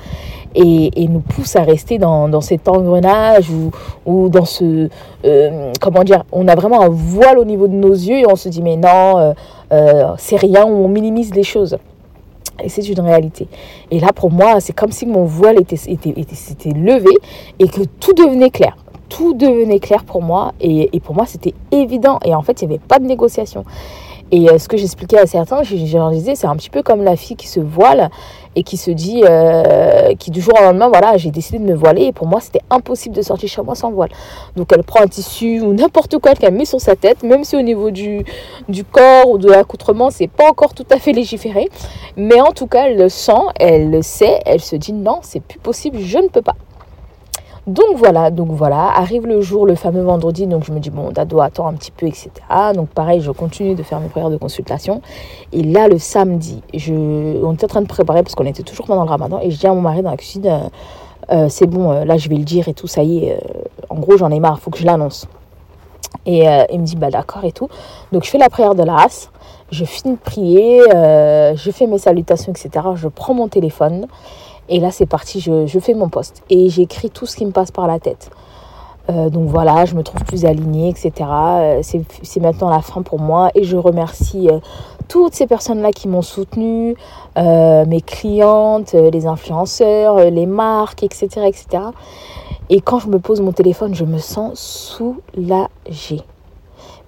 et, 0.55 1.09
nous 1.09 1.21
pousse 1.21 1.57
à 1.57 1.63
rester 1.63 1.99
dans, 1.99 2.29
dans 2.29 2.41
cet 2.41 2.69
engrenage 2.69 3.51
ou, 3.51 3.71
ou 4.07 4.29
dans 4.29 4.45
ce... 4.45 4.89
Euh, 5.25 5.73
comment 5.81 6.05
dire 6.05 6.25
On 6.33 6.49
a 6.49 6.55
vraiment 6.55 6.83
un 6.83 6.89
voile 6.89 7.39
au 7.39 7.45
niveau 7.45 7.69
de 7.69 7.75
nos 7.75 7.93
yeux 7.93 8.19
et 8.19 8.27
on 8.27 8.37
se 8.37 8.49
dit 8.49 8.63
mais 8.63 8.77
non, 8.77 9.19
euh, 9.19 9.33
euh, 9.73 10.13
c'est 10.19 10.37
rien, 10.37 10.65
on 10.65 10.89
minimise 10.89 11.35
les 11.35 11.43
choses. 11.43 11.77
Et 12.63 12.69
c'est 12.69 12.87
une 12.89 13.01
réalité. 13.01 13.49
Et 13.91 13.99
là, 13.99 14.13
pour 14.15 14.31
moi, 14.31 14.61
c'est 14.61 14.73
comme 14.73 14.93
si 14.93 15.07
mon 15.07 15.25
voile 15.25 15.59
était, 15.61 15.77
était, 15.91 16.11
était, 16.11 16.71
levé 16.71 17.11
et 17.59 17.67
que 17.69 17.83
tout 18.01 18.13
devenait 18.13 18.51
clair 18.51 18.77
tout 19.09 19.35
devenait 19.35 19.79
clair 19.79 20.05
pour 20.05 20.23
moi 20.23 20.53
et, 20.59 20.89
et 20.97 20.99
pour 20.99 21.15
moi 21.15 21.27
c'était 21.27 21.53
évident 21.71 22.19
et 22.25 22.35
en 22.35 22.41
fait 22.41 22.63
il 22.63 22.69
n'y 22.69 22.75
avait 22.75 22.83
pas 22.83 22.99
de 22.99 23.05
négociation 23.05 23.63
et 24.33 24.59
ce 24.59 24.67
que 24.67 24.77
j'expliquais 24.77 25.19
à 25.19 25.27
certains 25.27 25.63
je, 25.63 25.77
je 25.77 25.97
leur 25.97 26.11
disais 26.11 26.35
c'est 26.35 26.49
un 26.49 26.57
petit 26.57 26.71
peu 26.71 26.83
comme 26.83 27.03
la 27.03 27.17
fille 27.17 27.37
qui 27.37 27.47
se 27.47 27.61
voile 27.61 28.11
et 28.55 28.63
qui 28.63 28.77
se 28.77 28.91
dit, 28.91 29.23
euh, 29.25 30.15
qui 30.19 30.31
du 30.31 30.41
jour 30.41 30.55
au 30.59 30.63
lendemain, 30.63 30.89
voilà, 30.89 31.17
j'ai 31.17 31.31
décidé 31.31 31.59
de 31.59 31.65
me 31.65 31.75
voiler 31.75 32.05
et 32.05 32.13
pour 32.13 32.27
moi 32.27 32.41
c'était 32.41 32.61
impossible 32.71 33.15
de 33.15 33.23
sortir 33.23 33.49
chez 33.49 33.63
moi 33.63 33.75
sans 33.75 33.91
voile. 33.91 34.11
Donc 34.57 34.73
elle 34.73 34.83
prend 34.83 35.01
un 35.01 35.07
tissu 35.07 35.61
ou 35.61 35.73
n'importe 35.73 36.19
quoi 36.19 36.35
qu'elle 36.35 36.55
met 36.55 36.65
sur 36.65 36.81
sa 36.81 36.97
tête, 36.97 37.23
même 37.23 37.45
si 37.45 37.57
au 37.57 37.63
niveau 37.63 37.91
du, 37.91 38.25
du 38.69 38.85
corps 38.85 39.29
ou 39.29 39.39
de 39.39 39.49
l'accoutrement 39.49 40.11
c'est 40.11 40.29
pas 40.29 40.49
encore 40.49 40.75
tout 40.75 40.87
à 40.91 40.99
fait 40.99 41.13
légiféré, 41.13 41.69
mais 42.17 42.41
en 42.41 42.53
tout 42.53 42.67
cas 42.67 42.87
elle 42.87 42.99
le 42.99 43.09
sent, 43.09 43.33
elle 43.59 43.91
le 43.91 44.03
sait, 44.03 44.41
elle 44.45 44.61
se 44.61 44.77
dit 44.77 44.93
non, 44.93 45.21
c'est 45.23 45.41
plus 45.41 45.59
possible, 45.59 45.99
je 46.01 46.19
ne 46.19 46.29
peux 46.29 46.43
pas. 46.43 46.57
Donc 47.69 47.95
voilà, 47.95 48.33
donc 48.33 48.49
voilà, 48.51 48.89
arrive 48.97 49.25
le 49.25 49.41
jour, 49.41 49.67
le 49.67 49.77
fameux 49.77 50.03
vendredi, 50.03 50.49
donc 50.49 50.65
je 50.65 50.73
me 50.73 50.81
dis, 50.81 50.91
bon, 50.91 51.13
Dado, 51.13 51.41
attends 51.41 51.69
un 51.69 51.75
petit 51.75 51.93
peu, 51.93 52.07
etc. 52.07 52.31
Donc 52.75 52.89
pareil, 52.89 53.21
je 53.21 53.31
continue 53.31 53.77
de 53.77 53.85
faire 53.85 54.01
mes 54.01 54.09
prières 54.09 54.31
de 54.31 54.37
consultation. 54.37 55.01
Et 55.53 55.63
là, 55.63 55.87
le 55.87 56.01
samedi, 56.01 56.61
je, 56.75 56.93
on 56.93 57.53
était 57.53 57.67
en 57.67 57.69
train 57.69 57.83
de 57.83 57.87
préparer 57.87 58.25
parce 58.25 58.35
qu'on 58.35 58.47
était 58.47 58.65
toujours 58.65 58.87
pendant 58.87 59.05
le 59.05 59.11
ramadan, 59.11 59.39
et 59.41 59.53
je 59.53 59.61
dis 59.61 59.67
à 59.69 59.73
mon 59.73 59.81
mari 59.81 60.03
dans 60.03 60.11
la 60.11 60.17
cuisine, 60.17 60.47
euh, 60.47 60.59
euh, 61.31 61.49
c'est 61.49 61.69
bon, 61.69 61.93
euh, 61.93 62.05
là 62.05 62.17
je 62.17 62.29
vais 62.29 62.35
le 62.35 62.43
dire 62.43 62.67
et 62.67 62.75
tout, 62.75 62.89
ça 62.89 63.05
y 63.05 63.27
est, 63.27 63.39
en 63.91 63.95
gros 63.95 64.17
j'en 64.17 64.33
ai 64.33 64.41
marre, 64.41 64.59
faut 64.59 64.71
que 64.71 64.79
je 64.79 64.85
l'annonce. 64.85 65.29
Et 66.27 66.45
il 66.73 66.81
me 66.81 66.85
dit, 66.85 66.97
bah 66.97 67.11
d'accord 67.11 67.45
et 67.45 67.53
tout. 67.53 67.69
Donc 68.11 68.25
je 68.25 68.31
fais 68.31 68.39
la 68.39 68.49
prière 68.49 68.75
de 68.75 68.83
la 68.83 68.95
race, 68.95 69.31
je 69.71 69.85
finis 69.85 70.15
de 70.15 70.21
prier, 70.21 70.81
je 70.91 71.71
fais 71.73 71.87
mes 71.87 71.99
salutations, 71.99 72.53
etc. 72.53 72.87
Je 72.97 73.07
prends 73.07 73.35
mon 73.35 73.47
téléphone. 73.47 74.09
Et 74.69 74.81
là, 74.81 74.91
c'est 74.91 75.07
parti, 75.07 75.41
je, 75.41 75.79
fais 75.81 75.95
mon 75.95 76.09
poste. 76.09 76.43
Et 76.51 76.69
j'écris 76.69 77.11
tout 77.11 77.27
ce 77.27 77.37
qui 77.37 77.45
me 77.45 77.51
passe 77.51 77.71
par 77.71 77.87
la 77.87 77.99
tête. 77.99 78.31
Euh, 79.11 79.31
donc 79.31 79.49
voilà, 79.49 79.85
je 79.85 79.95
me 79.95 80.03
trouve 80.03 80.23
plus 80.25 80.45
alignée, 80.45 80.89
etc. 80.89 81.13
Euh, 81.29 81.81
c'est 81.83 82.41
maintenant 82.41 82.71
la 82.71 82.81
fin 82.81 83.03
pour 83.03 83.19
moi. 83.19 83.51
Et 83.55 83.65
je 83.65 83.77
remercie 83.77 84.49
euh, 84.49 84.61
toutes 85.09 85.35
ces 85.35 85.47
personnes-là 85.47 85.91
qui 85.91 86.09
m'ont 86.09 86.23
soutenue, 86.23 86.95
mes 87.37 88.01
clientes, 88.01 88.93
les 88.93 89.27
influenceurs, 89.27 90.31
les 90.31 90.47
marques, 90.47 91.03
etc., 91.03 91.29
etc. 91.47 91.85
Et 92.71 92.81
quand 92.81 93.01
je 93.01 93.09
me 93.09 93.19
pose 93.19 93.41
mon 93.41 93.53
téléphone, 93.53 93.95
je 93.95 94.05
me 94.05 94.19
sens 94.19 94.59
soulagée. 94.59 96.23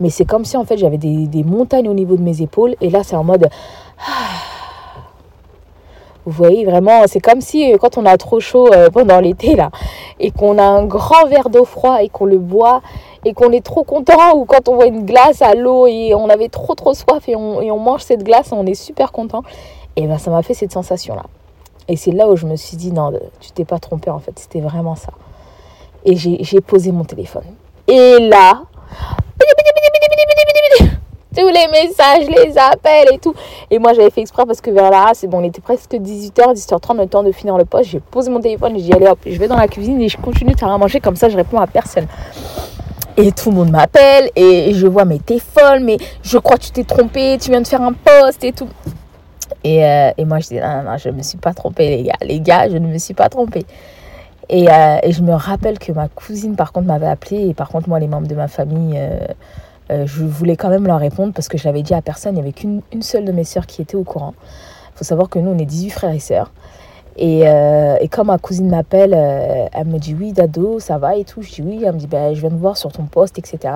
Mais 0.01 0.11
c'est 0.11 0.25
comme 0.25 0.45
si 0.45 0.57
en 0.57 0.65
fait 0.65 0.77
j'avais 0.77 0.99
des, 0.99 1.29
des, 1.29 1.45
montagnes 1.45 1.89
au 1.89 1.95
niveau 1.95 2.17
de 2.17 2.23
mes 2.23 2.43
épaules. 2.43 2.75
Et 2.81 2.91
là, 2.91 3.05
c'est 3.05 3.17
en 3.17 3.25
mode... 3.25 3.49
Ah, 4.01 4.54
vous 6.27 6.33
voyez, 6.33 6.65
vraiment, 6.65 7.03
c'est 7.07 7.21
comme 7.21 7.41
si 7.41 7.73
euh, 7.73 7.77
quand 7.79 7.99
on 7.99 8.07
a 8.07 8.17
trop 8.17 8.41
chaud 8.41 8.73
euh, 8.73 8.89
pendant 8.91 9.21
l'été, 9.21 9.57
là, 9.57 9.71
et 10.19 10.31
qu'on 10.31 10.59
a 10.59 10.63
un 10.63 10.85
grand 10.85 11.27
verre 11.27 11.51
d'eau 11.51 11.65
froid 11.65 12.03
et 12.03 12.09
qu'on 12.09 12.25
le 12.25 12.39
boit, 12.39 12.81
et 13.25 13.35
qu'on 13.35 13.53
est 13.53 13.65
trop 13.65 13.85
content, 13.85 14.35
ou 14.35 14.45
quand 14.45 14.69
on 14.69 14.77
voit 14.77 14.87
une 14.87 15.05
glace 15.05 15.43
à 15.43 15.55
l'eau 15.55 15.87
et 15.87 16.15
on 16.15 16.29
avait 16.29 16.49
trop 16.49 16.75
trop 16.75 16.95
soif 16.95 17.29
et 17.29 17.37
on, 17.37 17.79
mange 17.79 18.03
cette 18.03 18.23
glace, 18.23 18.53
on 18.53 18.67
est 18.67 18.75
super 18.75 19.13
content. 19.13 19.43
Et 19.97 20.07
ben 20.07 20.19
ça 20.19 20.31
m'a 20.31 20.43
fait 20.43 20.55
cette 20.55 20.73
sensation-là. 20.73 21.25
Et 21.89 21.97
c'est 21.97 22.11
là 22.11 22.29
où 22.29 22.37
je 22.37 22.47
me 22.47 22.57
suis 22.57 22.77
dit, 22.77 22.93
non, 22.93 23.13
tu 23.41 23.51
t'es 23.53 23.65
pas 23.65 23.79
trompé 23.79 24.11
en 24.11 24.19
fait, 24.19 24.39
c'était 24.39 24.61
vraiment 24.61 24.97
ça. 24.97 25.13
Et 26.05 26.17
j'ai 26.17 26.61
posé 26.61 26.93
mon 26.93 27.05
téléphone. 27.05 27.45
Et 27.87 28.19
là, 28.21 28.63
tous 31.37 31.47
les 31.47 31.67
messages, 31.71 32.29
les 32.29 32.57
appels 32.59 33.09
et 33.13 33.19
tout. 33.19 33.35
Et 33.71 33.79
moi, 33.79 33.93
j'avais 33.93 34.11
fait 34.11 34.21
exprès 34.21 34.45
parce 34.47 34.61
que 34.61 34.71
vers 34.71 34.91
là, 34.91 35.11
c'est 35.15 35.27
bon, 35.27 35.41
on 35.41 35.45
était 35.45 35.61
presque 35.61 35.93
18h, 35.93 36.55
18h30, 36.55 36.99
le 36.99 37.07
temps 37.07 37.23
de 37.23 37.33
finir 37.33 37.57
le 37.57 37.65
poste. 37.65 37.91
J'ai 37.91 38.01
posé 38.01 38.31
mon 38.31 38.41
téléphone 38.41 38.73
j'ai 38.77 38.83
dit, 38.83 38.93
allez 38.93 39.07
hop, 39.07 39.19
je 39.27 39.39
vais 39.39 39.49
dans 39.49 39.57
la 39.57 39.69
cuisine 39.69 40.01
et 40.01 40.09
je 40.09 40.17
continue 40.17 40.53
de 40.53 40.59
faire 40.59 40.71
à 40.71 40.79
manger. 40.79 41.01
Comme 41.01 41.17
ça, 41.17 41.29
je 41.29 41.37
réponds 41.37 41.59
à 41.59 41.67
personne. 41.67 42.07
Et 43.17 43.31
tout 43.31 43.51
le 43.51 43.57
monde 43.57 43.71
m'appelle 43.71 44.31
et 44.35 44.73
je 44.75 44.87
vois, 44.87 45.05
mais 45.05 45.19
t'es 45.19 45.39
folle, 45.39 45.81
mais 45.81 45.99
je 46.23 46.37
crois 46.39 46.57
que 46.57 46.65
tu 46.65 46.71
t'es 46.73 46.83
trompée, 46.83 47.39
tu 47.41 47.51
viens 47.51 47.61
de 47.61 47.67
faire 47.67 47.83
un 47.83 47.93
poste 47.93 48.43
et 48.43 48.53
tout. 48.53 48.69
Et, 49.63 49.85
euh, 49.85 50.11
moi, 50.27 50.41
je 50.41 50.49
dis, 50.49 50.57
non, 50.57 50.83
non, 50.83 50.99
je 50.99 51.09
ne 51.09 51.15
me 51.15 51.23
suis 51.23 51.39
pas 51.39 51.55
trompée, 51.55 51.97
les 51.97 52.03
gars. 52.03 52.17
Les 52.23 52.41
gars, 52.41 52.69
je 52.69 52.77
ne 52.77 52.87
me 52.87 52.99
suis 52.99 53.15
pas 53.15 53.29
trompée. 53.29 53.65
Et, 54.49 54.71
euh, 54.71 54.99
et 55.03 55.13
je 55.13 55.23
me 55.23 55.33
rappelle 55.33 55.79
que 55.79 55.93
ma 55.93 56.09
cousine, 56.09 56.55
par 56.55 56.73
contre, 56.73 56.87
m'avait 56.87 57.07
appelé. 57.07 57.49
Et 57.49 57.55
par 57.55 57.69
contre, 57.69 57.89
moi, 57.89 57.99
les 57.99 58.09
membres 58.09 58.29
de 58.29 58.35
ma 58.35 58.49
famille, 58.49 58.95
euh, 58.97 59.27
euh, 59.91 60.07
je 60.07 60.25
voulais 60.25 60.57
quand 60.57 60.71
même 60.71 60.87
leur 60.87 60.99
répondre 60.99 61.33
parce 61.33 61.49
que 61.49 61.59
je 61.59 61.65
l'avais 61.65 61.83
dit 61.83 61.95
à 61.95 62.03
personne. 62.03 62.33
Il 62.33 62.37
n'y 62.37 62.41
avait 62.41 62.53
qu'une 62.53 62.83
une 62.93 63.03
seule 63.03 63.25
de 63.25 63.33
mes 63.33 63.45
sœurs 63.45 63.67
qui 63.67 63.83
était 63.83 63.97
au 63.97 64.05
courant. 64.05 64.35
Il 64.95 64.99
faut 64.99 65.05
savoir 65.05 65.29
que 65.29 65.39
nous, 65.39 65.51
on 65.51 65.59
est 65.59 65.67
18 65.67 65.91
frères 65.91 66.13
et 66.13 66.19
sœurs. 66.19 66.53
Et, 67.17 67.43
euh, 67.45 67.97
quand 68.11 68.25
ma 68.25 68.39
cousine 68.39 68.69
m'appelle, 68.69 69.15
euh, 69.15 69.67
elle 69.73 69.87
me 69.87 69.99
dit 69.99 70.17
oui, 70.19 70.33
Dado, 70.33 70.81
ça 70.81 70.99
va 70.99 71.17
et 71.17 71.25
tout. 71.25 71.43
Je 71.43 71.51
dis 71.53 71.63
oui. 71.63 71.83
Elle 71.85 71.95
me 71.95 71.99
dit 71.99 72.07
ben, 72.07 72.35
je 72.35 72.41
viens 72.41 72.51
de 72.51 72.57
voir 72.57 72.77
sur 72.77 72.93
ton 72.93 73.05
poste, 73.05 73.39
etc. 73.39 73.75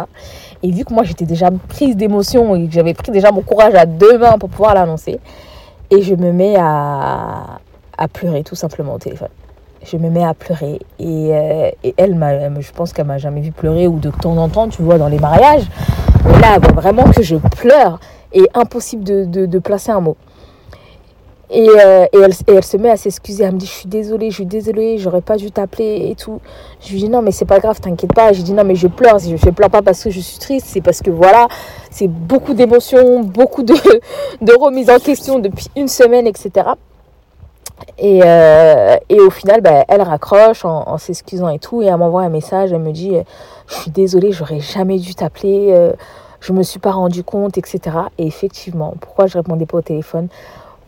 Et 0.63 0.71
vu 0.71 0.85
que 0.85 0.93
moi, 0.93 1.05
j'étais 1.05 1.27
déjà 1.27 1.51
prise 1.69 1.97
d'émotion 1.97 2.57
et 2.57 2.67
que 2.67 2.73
j'avais 2.73 2.95
pris 2.95 3.13
déjà 3.13 3.31
mon 3.31 3.43
courage 3.43 3.75
à 3.75 3.87
deux 3.87 4.19
mains 4.19 4.39
pour 4.39 4.49
pouvoir 4.49 4.75
l'annoncer, 4.75 5.21
et 5.91 6.03
je 6.03 6.15
me 6.15 6.33
mets 6.33 6.57
à, 6.59 7.61
à 7.97 8.09
pleurer 8.09 8.43
tout 8.43 8.57
simplement 8.57 8.95
au 8.95 8.99
téléphone 8.99 9.29
je 9.91 9.97
me 9.97 10.11
mets 10.11 10.25
à 10.25 10.35
pleurer. 10.35 10.81
Et, 10.99 11.31
euh, 11.33 11.71
elle, 11.97 12.17
je 12.61 12.73
pense 12.73 12.93
qu'elle 12.93 13.07
m'a 13.07 13.19
jamais 13.19 13.41
vu 13.41 13.53
pleurer 13.53 13.87
ou 13.87 13.99
de 13.99 14.11
temps 14.11 14.37
en 14.37 14.49
temps, 14.49 14.69
tu 14.69 14.83
vois, 14.83 14.99
dans 14.99 15.09
les 15.09 15.19
mariages. 15.19 15.65
Là, 16.41 16.59
vraiment 16.59 17.05
que 17.05 17.23
je 17.23 17.37
pleure 17.37 17.99
et 18.33 18.49
impossible 18.55 19.05
de, 19.05 19.59
placer 19.59 19.91
un 19.91 20.01
mot. 20.01 20.17
Et, 21.51 21.67
euh, 21.67 22.05
et, 22.13 22.19
elle, 22.49 22.65
se 22.65 22.77
met 22.77 22.91
à 22.91 22.99
s'excuser. 22.99 23.45
Elle 23.45 23.55
me 23.55 23.59
dit 23.59 23.67
Je 23.67 23.73
suis 23.73 23.89
désolée, 23.89 24.31
je 24.31 24.35
suis 24.35 24.47
désolée, 24.47 24.99
j'aurais 24.99 25.23
pas 25.23 25.37
dû 25.37 25.51
t'appeler 25.51 26.09
et 26.11 26.15
tout. 26.15 26.41
Je 26.81 26.93
lui 26.93 26.99
dis 26.99 27.09
Non, 27.09 27.23
mais 27.23 27.31
c'est 27.31 27.47
pas 27.47 27.59
grave, 27.59 27.81
t'inquiète 27.81 28.13
pas. 28.13 28.35
Je 28.35 28.43
dis 28.43 28.53
Non, 28.53 28.65
mais 28.65 28.75
je 28.75 28.87
pleure. 28.87 29.19
Je, 29.19 29.37
je 29.37 29.51
pleure 29.51 29.71
pas 29.71 29.81
parce 29.81 30.05
que 30.05 30.11
je 30.11 30.21
suis 30.21 30.39
triste, 30.39 30.67
c'est 30.69 30.83
parce 30.83 31.01
que 31.01 31.11
voilà, 31.11 31.49
c'est 31.91 32.09
beaucoup 32.09 32.53
d'émotions, 32.53 33.21
beaucoup 33.21 33.63
de, 33.63 33.75
de 34.43 34.53
remises 34.53 34.91
en 34.91 34.99
question 34.99 35.39
depuis 35.39 35.69
une 35.75 35.89
semaine, 35.89 36.27
etc. 36.27 36.73
Et, 37.99 38.21
euh, 38.25 38.97
et 39.09 39.21
au 39.21 39.31
final, 39.31 39.61
bah, 39.61 39.85
elle 39.89 40.03
raccroche 40.03 40.65
en, 40.65 40.99
s'excusant 40.99 41.49
et 41.49 41.59
tout. 41.59 41.83
Et 41.83 41.87
elle 41.87 41.97
m'envoie 41.97 42.23
un 42.23 42.29
message. 42.29 42.73
Elle 42.73 42.81
me 42.81 42.93
dit 42.93 43.17
Je 43.67 43.75
suis 43.75 43.91
désolée, 43.91 44.33
j'aurais 44.33 44.61
jamais 44.61 44.99
dû 44.99 45.15
t'appeler. 45.15 45.69
Euh, 45.73 45.93
je 46.41 46.53
me 46.53 46.63
suis 46.63 46.79
pas 46.79 46.93
rendu 46.93 47.25
compte, 47.25 47.59
etc. 47.59 47.81
Et 48.19 48.27
effectivement, 48.27 48.95
pourquoi 49.01 49.27
je 49.27 49.37
répondais 49.39 49.67
pas 49.67 49.79
au 49.79 49.83
téléphone? 49.83 50.29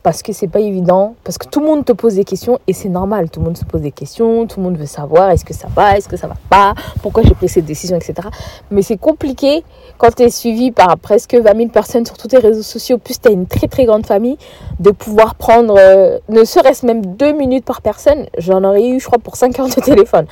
Parce 0.03 0.23
que 0.23 0.33
c'est 0.33 0.49
pas 0.49 0.61
évident, 0.61 1.15
parce 1.25 1.37
que 1.39 1.47
tout 1.47 1.61
le 1.61 1.67
monde 1.67 1.85
te 1.85 1.93
pose 1.93 2.15
des 2.15 2.25
questions 2.25 2.59
et 2.67 2.73
c'est 2.73 2.89
normal, 2.89 3.31
tout 3.31 3.41
le 3.41 3.47
monde 3.47 3.57
se 3.57 3.65
pose 3.65 3.83
des 3.83 3.91
questions, 3.91 4.47
tout 4.47 4.61
le 4.61 4.65
monde 4.65 4.79
veut 4.79 4.87
savoir 4.87 5.31
est-ce 5.31 5.45
que 5.45 5.55
ça 5.55 5.69
va, 5.75 5.97
est-ce 5.97 6.09
que 6.09 6.17
ça 6.17 6.27
va 6.27 6.37
pas, 6.49 6.75
pourquoi 7.03 7.23
j'ai 7.23 7.35
pris 7.35 7.49
cette 7.49 7.67
décision, 7.67 7.97
etc. 7.97 8.29
Mais 8.71 8.83
c'est 8.83 8.97
compliqué 8.97 9.63
quand 9.99 10.15
tu 10.15 10.23
es 10.23 10.31
suivi 10.31 10.71
par 10.71 10.97
presque 10.99 11.35
20 11.35 11.57
000 11.57 11.69
personnes 11.69 12.07
sur 12.07 12.17
tous 12.17 12.29
tes 12.29 12.39
réseaux 12.39 12.63
sociaux, 12.63 12.99
plus 12.99 13.21
tu 13.21 13.29
as 13.29 13.33
une 13.33 13.47
très 13.47 13.69
très 13.69 13.85
grande 13.85 14.07
famille, 14.07 14.39
de 14.79 14.91
pouvoir 14.91 15.35
prendre 15.35 15.77
euh, 15.79 16.19
ne 16.29 16.45
serait-ce 16.45 16.87
même 16.87 17.05
deux 17.05 17.33
minutes 17.33 17.65
par 17.65 17.83
personne. 17.83 18.27
J'en 18.39 18.65
aurais 18.65 18.87
eu, 18.87 19.01
je 19.01 19.07
crois, 19.07 19.19
pour 19.19 19.37
5 19.37 19.59
heures 19.61 19.69
de 19.69 19.81
téléphone 19.81 20.27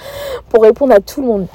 pour 0.49 0.63
répondre 0.63 0.95
à 0.95 1.01
tout 1.01 1.21
le 1.21 1.27
monde. 1.27 1.47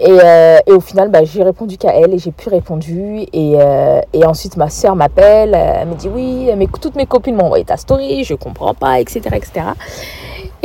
Et, 0.00 0.08
euh, 0.08 0.58
et, 0.66 0.72
au 0.72 0.80
final, 0.80 1.10
bah, 1.10 1.24
j'ai 1.24 1.42
répondu 1.42 1.76
qu'à 1.76 1.94
elle 1.94 2.14
et 2.14 2.18
j'ai 2.18 2.32
pu 2.32 2.48
répondu. 2.48 3.26
Et, 3.34 3.52
euh, 3.56 4.00
et 4.14 4.24
ensuite, 4.24 4.56
ma 4.56 4.70
soeur 4.70 4.96
m'appelle, 4.96 5.54
elle 5.54 5.88
me 5.88 5.94
dit 5.94 6.08
oui, 6.08 6.48
mais 6.56 6.66
toutes 6.80 6.96
mes 6.96 7.04
copines 7.04 7.36
m'ont 7.36 7.44
envoyé 7.44 7.64
ta 7.64 7.76
story, 7.76 8.24
je 8.24 8.34
comprends 8.34 8.72
pas, 8.72 8.98
etc., 8.98 9.20
etc. 9.34 9.66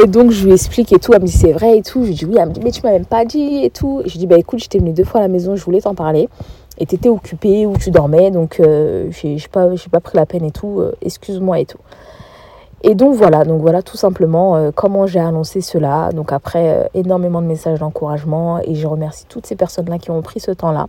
Et 0.01 0.07
donc, 0.07 0.31
je 0.31 0.45
lui 0.45 0.53
explique 0.53 0.93
et 0.93 0.99
tout. 0.99 1.13
Elle 1.13 1.21
me 1.21 1.27
dit 1.27 1.33
c'est 1.33 1.51
vrai 1.51 1.77
et 1.77 1.81
tout. 1.81 2.03
Je 2.03 2.09
lui 2.09 2.15
dis 2.15 2.25
oui. 2.25 2.35
Elle 2.39 2.47
me 2.47 2.53
dit 2.53 2.61
mais 2.63 2.71
tu 2.71 2.81
m'as 2.81 2.91
même 2.91 3.05
pas 3.05 3.25
dit 3.25 3.63
et 3.63 3.69
tout. 3.69 4.01
je 4.05 4.11
lui 4.11 4.19
dis 4.19 4.27
bah 4.27 4.37
écoute, 4.37 4.59
j'étais 4.59 4.79
venue 4.79 4.93
deux 4.93 5.03
fois 5.03 5.19
à 5.19 5.23
la 5.23 5.29
maison, 5.29 5.55
je 5.55 5.63
voulais 5.63 5.81
t'en 5.81 5.95
parler. 5.95 6.29
Et 6.77 6.85
tu 6.85 6.95
étais 6.95 7.09
occupée 7.09 7.65
ou 7.65 7.77
tu 7.77 7.89
dormais, 7.89 8.31
donc 8.31 8.59
euh, 8.59 9.09
j'ai 9.11 9.37
pas, 9.49 9.67
pas 9.91 9.99
pris 10.01 10.17
la 10.17 10.25
peine 10.25 10.43
et 10.43 10.51
tout. 10.51 10.79
Euh, 10.79 10.93
excuse-moi 11.01 11.59
et 11.59 11.65
tout. 11.65 11.79
Et 12.87 12.93
donc 12.93 13.15
voilà, 13.15 13.45
donc 13.45 13.61
voilà 13.61 13.81
tout 13.81 13.97
simplement 13.97 14.55
euh, 14.55 14.69
comment 14.73 15.07
j'ai 15.07 15.19
annoncé 15.19 15.59
cela. 15.59 16.11
Donc 16.13 16.31
après 16.31 16.69
euh, 16.69 16.83
énormément 16.93 17.41
de 17.41 17.47
messages 17.47 17.79
d'encouragement 17.79 18.59
et 18.59 18.75
je 18.75 18.85
remercie 18.85 19.25
toutes 19.27 19.47
ces 19.47 19.55
personnes-là 19.55 19.97
qui 19.97 20.11
ont 20.11 20.21
pris 20.21 20.39
ce 20.39 20.51
temps-là 20.51 20.85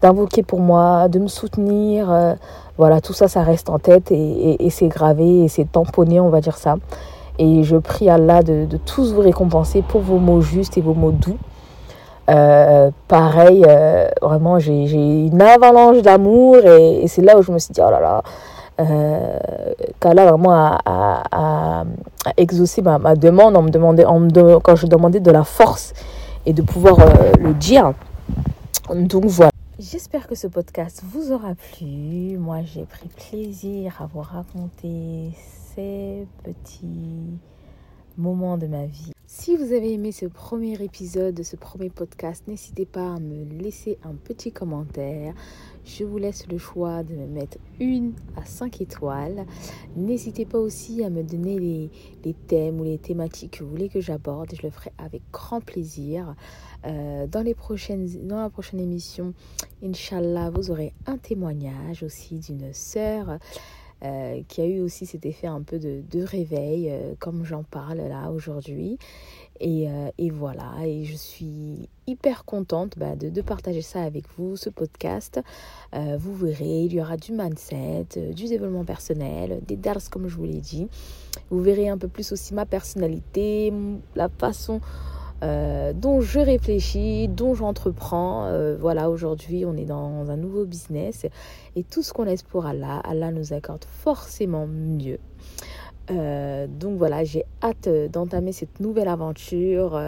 d'invoquer 0.00 0.42
pour 0.42 0.58
moi, 0.58 1.06
de 1.06 1.20
me 1.20 1.28
soutenir. 1.28 2.10
Euh, 2.10 2.34
voilà, 2.76 3.00
tout 3.00 3.12
ça, 3.12 3.28
ça 3.28 3.44
reste 3.44 3.70
en 3.70 3.78
tête 3.78 4.10
et, 4.10 4.68
c'est 4.70 4.88
gravé 4.88 5.44
et 5.44 5.48
c'est 5.48 5.70
tamponné, 5.70 6.18
on 6.18 6.28
va 6.28 6.40
dire 6.40 6.56
ça. 6.56 6.74
Et 7.38 7.62
je 7.62 7.76
prie 7.76 8.10
Allah 8.10 8.42
de, 8.42 8.66
tous 8.84 9.14
vous 9.14 9.20
récompenser 9.20 9.82
pour 9.82 10.00
vos 10.00 10.18
mots 10.18 10.40
justes 10.40 10.76
et 10.76 10.80
vos 10.80 10.94
mots 10.94 11.12
doux. 11.12 11.38
pareil, 12.26 13.64
vraiment, 14.20 14.58
j'ai 14.58 15.26
une 15.26 15.40
avalanche 15.40 16.02
d'amour 16.02 16.56
et, 16.56 17.04
et 17.04 17.06
c'est 17.06 17.22
là 17.22 17.38
où 17.38 17.42
je 17.42 17.52
me 17.52 17.60
suis 17.60 17.72
dit, 17.72 17.80
oh 17.80 17.90
là 17.90 18.00
là, 18.00 18.22
euh, 18.90 19.38
qu'Allah 20.00 20.30
vraiment 20.30 20.78
a, 20.84 21.84
exaucé 22.36 22.82
ma, 22.82 22.98
demande 23.16 23.54
me 23.54 24.58
quand 24.58 24.76
je 24.76 24.86
demandais 24.86 25.20
de 25.20 25.30
la 25.30 25.44
force 25.44 25.92
et 26.46 26.52
de 26.52 26.62
pouvoir 26.62 27.00
euh, 27.00 27.32
le 27.40 27.54
dire. 27.54 27.92
Donc 28.90 29.24
voilà. 29.26 29.50
J'espère 29.78 30.26
que 30.28 30.34
ce 30.34 30.46
podcast 30.46 31.02
vous 31.04 31.32
aura 31.32 31.54
plu. 31.54 32.38
Moi, 32.38 32.58
j'ai 32.64 32.84
pris 32.84 33.08
plaisir 33.08 34.00
à 34.00 34.06
vous 34.06 34.20
raconter 34.20 35.30
ces 35.74 36.26
petits 36.44 37.38
moments 38.16 38.58
de 38.58 38.66
ma 38.66 38.86
vie. 38.86 39.12
Si 39.26 39.56
vous 39.56 39.72
avez 39.72 39.94
aimé 39.94 40.12
ce 40.12 40.26
premier 40.26 40.74
épisode 40.82 41.34
de 41.34 41.42
ce 41.42 41.56
premier 41.56 41.88
podcast, 41.88 42.44
n'hésitez 42.46 42.84
pas 42.84 43.14
à 43.14 43.18
me 43.18 43.44
laisser 43.60 43.98
un 44.04 44.14
petit 44.14 44.52
commentaire. 44.52 45.32
Je 45.84 46.04
vous 46.04 46.18
laisse 46.18 46.46
le 46.48 46.58
choix 46.58 47.02
de 47.02 47.14
me 47.14 47.26
mettre 47.26 47.58
une 47.80 48.12
à 48.36 48.44
cinq 48.44 48.80
étoiles. 48.80 49.46
N'hésitez 49.96 50.44
pas 50.44 50.58
aussi 50.58 51.02
à 51.02 51.10
me 51.10 51.22
donner 51.22 51.58
les, 51.58 52.34
thèmes 52.46 52.80
ou 52.80 52.84
les 52.84 52.98
thématiques 52.98 53.58
que 53.58 53.64
vous 53.64 53.70
voulez 53.70 53.88
que 53.88 54.00
j'aborde. 54.00 54.50
Je 54.54 54.62
le 54.62 54.70
ferai 54.70 54.92
avec 54.98 55.22
grand 55.32 55.60
plaisir. 55.60 56.34
Euh, 56.86 57.26
dans, 57.26 57.42
dans 57.42 58.40
la 58.40 58.50
prochaine 58.50 58.80
émission, 58.80 59.34
Inch'Allah, 59.82 60.50
vous 60.50 60.70
aurez 60.70 60.92
un 61.06 61.18
témoignage 61.18 62.02
aussi 62.02 62.38
d'une 62.38 62.72
sœur 62.72 63.38
qui 64.48 64.60
a 64.60 64.66
eu 64.66 64.80
aussi 64.80 65.06
cet 65.06 65.26
effet 65.26 65.46
un 65.46 65.62
peu 65.62 65.78
de, 65.78 66.02
de 66.10 66.22
réveil, 66.24 66.92
comme 67.18 67.44
j'en 67.44 67.62
parle 67.62 67.98
là 67.98 68.30
aujourd'hui. 68.30 68.98
Et, 69.60 69.86
et, 70.18 70.30
voilà, 70.30 70.72
et 70.84 71.04
je 71.04 71.14
suis 71.14 71.88
hyper 72.08 72.44
contente 72.44 72.98
bah, 72.98 73.14
de, 73.14 73.28
de, 73.28 73.42
partager 73.42 73.82
ça 73.82 74.02
avec 74.02 74.24
vous, 74.36 74.56
ce 74.56 74.70
podcast. 74.70 75.40
vous 75.92 76.34
verrez, 76.34 76.84
il 76.84 76.94
y 76.94 77.00
aura 77.00 77.16
du 77.16 77.32
mindset, 77.32 78.32
du 78.34 78.46
développement 78.46 78.84
personnel, 78.84 79.60
des 79.66 79.76
dars 79.76 79.98
comme 80.10 80.26
je 80.26 80.36
vous 80.36 80.46
l'ai 80.46 80.60
dit. 80.60 80.88
Vous 81.50 81.62
verrez 81.62 81.88
un 81.88 81.98
peu 81.98 82.08
plus 82.08 82.32
aussi 82.32 82.54
ma 82.54 82.66
personnalité, 82.66 83.72
la 84.16 84.28
façon 84.28 84.80
euh, 85.42 85.92
dont 85.92 86.20
je 86.20 86.38
réfléchis, 86.38 87.26
dont 87.26 87.54
j'entreprends. 87.54 88.46
Euh, 88.46 88.76
voilà, 88.78 89.10
aujourd'hui, 89.10 89.64
on 89.66 89.76
est 89.76 89.84
dans 89.84 90.30
un 90.30 90.36
nouveau 90.36 90.64
business 90.64 91.26
et 91.74 91.82
tout 91.82 92.02
ce 92.02 92.12
qu'on 92.12 92.24
laisse 92.24 92.42
pour 92.44 92.66
Allah, 92.66 93.00
Allah 93.04 93.32
nous 93.32 93.52
accorde 93.52 93.84
forcément 93.84 94.66
mieux. 94.66 95.18
Euh, 96.10 96.66
donc 96.68 96.96
voilà, 96.96 97.24
j'ai 97.24 97.44
hâte 97.62 97.88
d'entamer 98.12 98.52
cette 98.52 98.78
nouvelle 98.80 99.08
aventure, 99.08 100.00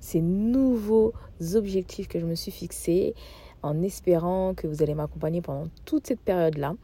ces 0.00 0.20
nouveaux 0.20 1.12
objectifs 1.54 2.06
que 2.06 2.20
je 2.20 2.26
me 2.26 2.34
suis 2.34 2.52
fixés, 2.52 3.14
en 3.62 3.82
espérant 3.82 4.54
que 4.54 4.68
vous 4.68 4.82
allez 4.82 4.94
m'accompagner 4.94 5.40
pendant 5.40 5.66
toute 5.84 6.06
cette 6.06 6.20
période-là, 6.20 6.74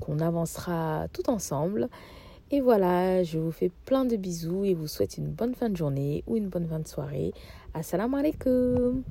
qu'on 0.00 0.18
avancera 0.18 1.06
tout 1.12 1.30
ensemble. 1.30 1.88
Et 2.54 2.60
voilà, 2.60 3.24
je 3.24 3.36
vous 3.36 3.50
fais 3.50 3.68
plein 3.84 4.04
de 4.04 4.14
bisous 4.14 4.64
et 4.64 4.74
vous 4.74 4.86
souhaite 4.86 5.18
une 5.18 5.26
bonne 5.26 5.56
fin 5.56 5.68
de 5.68 5.76
journée 5.76 6.22
ou 6.28 6.36
une 6.36 6.46
bonne 6.46 6.68
fin 6.68 6.78
de 6.78 6.86
soirée. 6.86 7.32
Assalamu 7.74 8.14
alaikum 8.14 9.02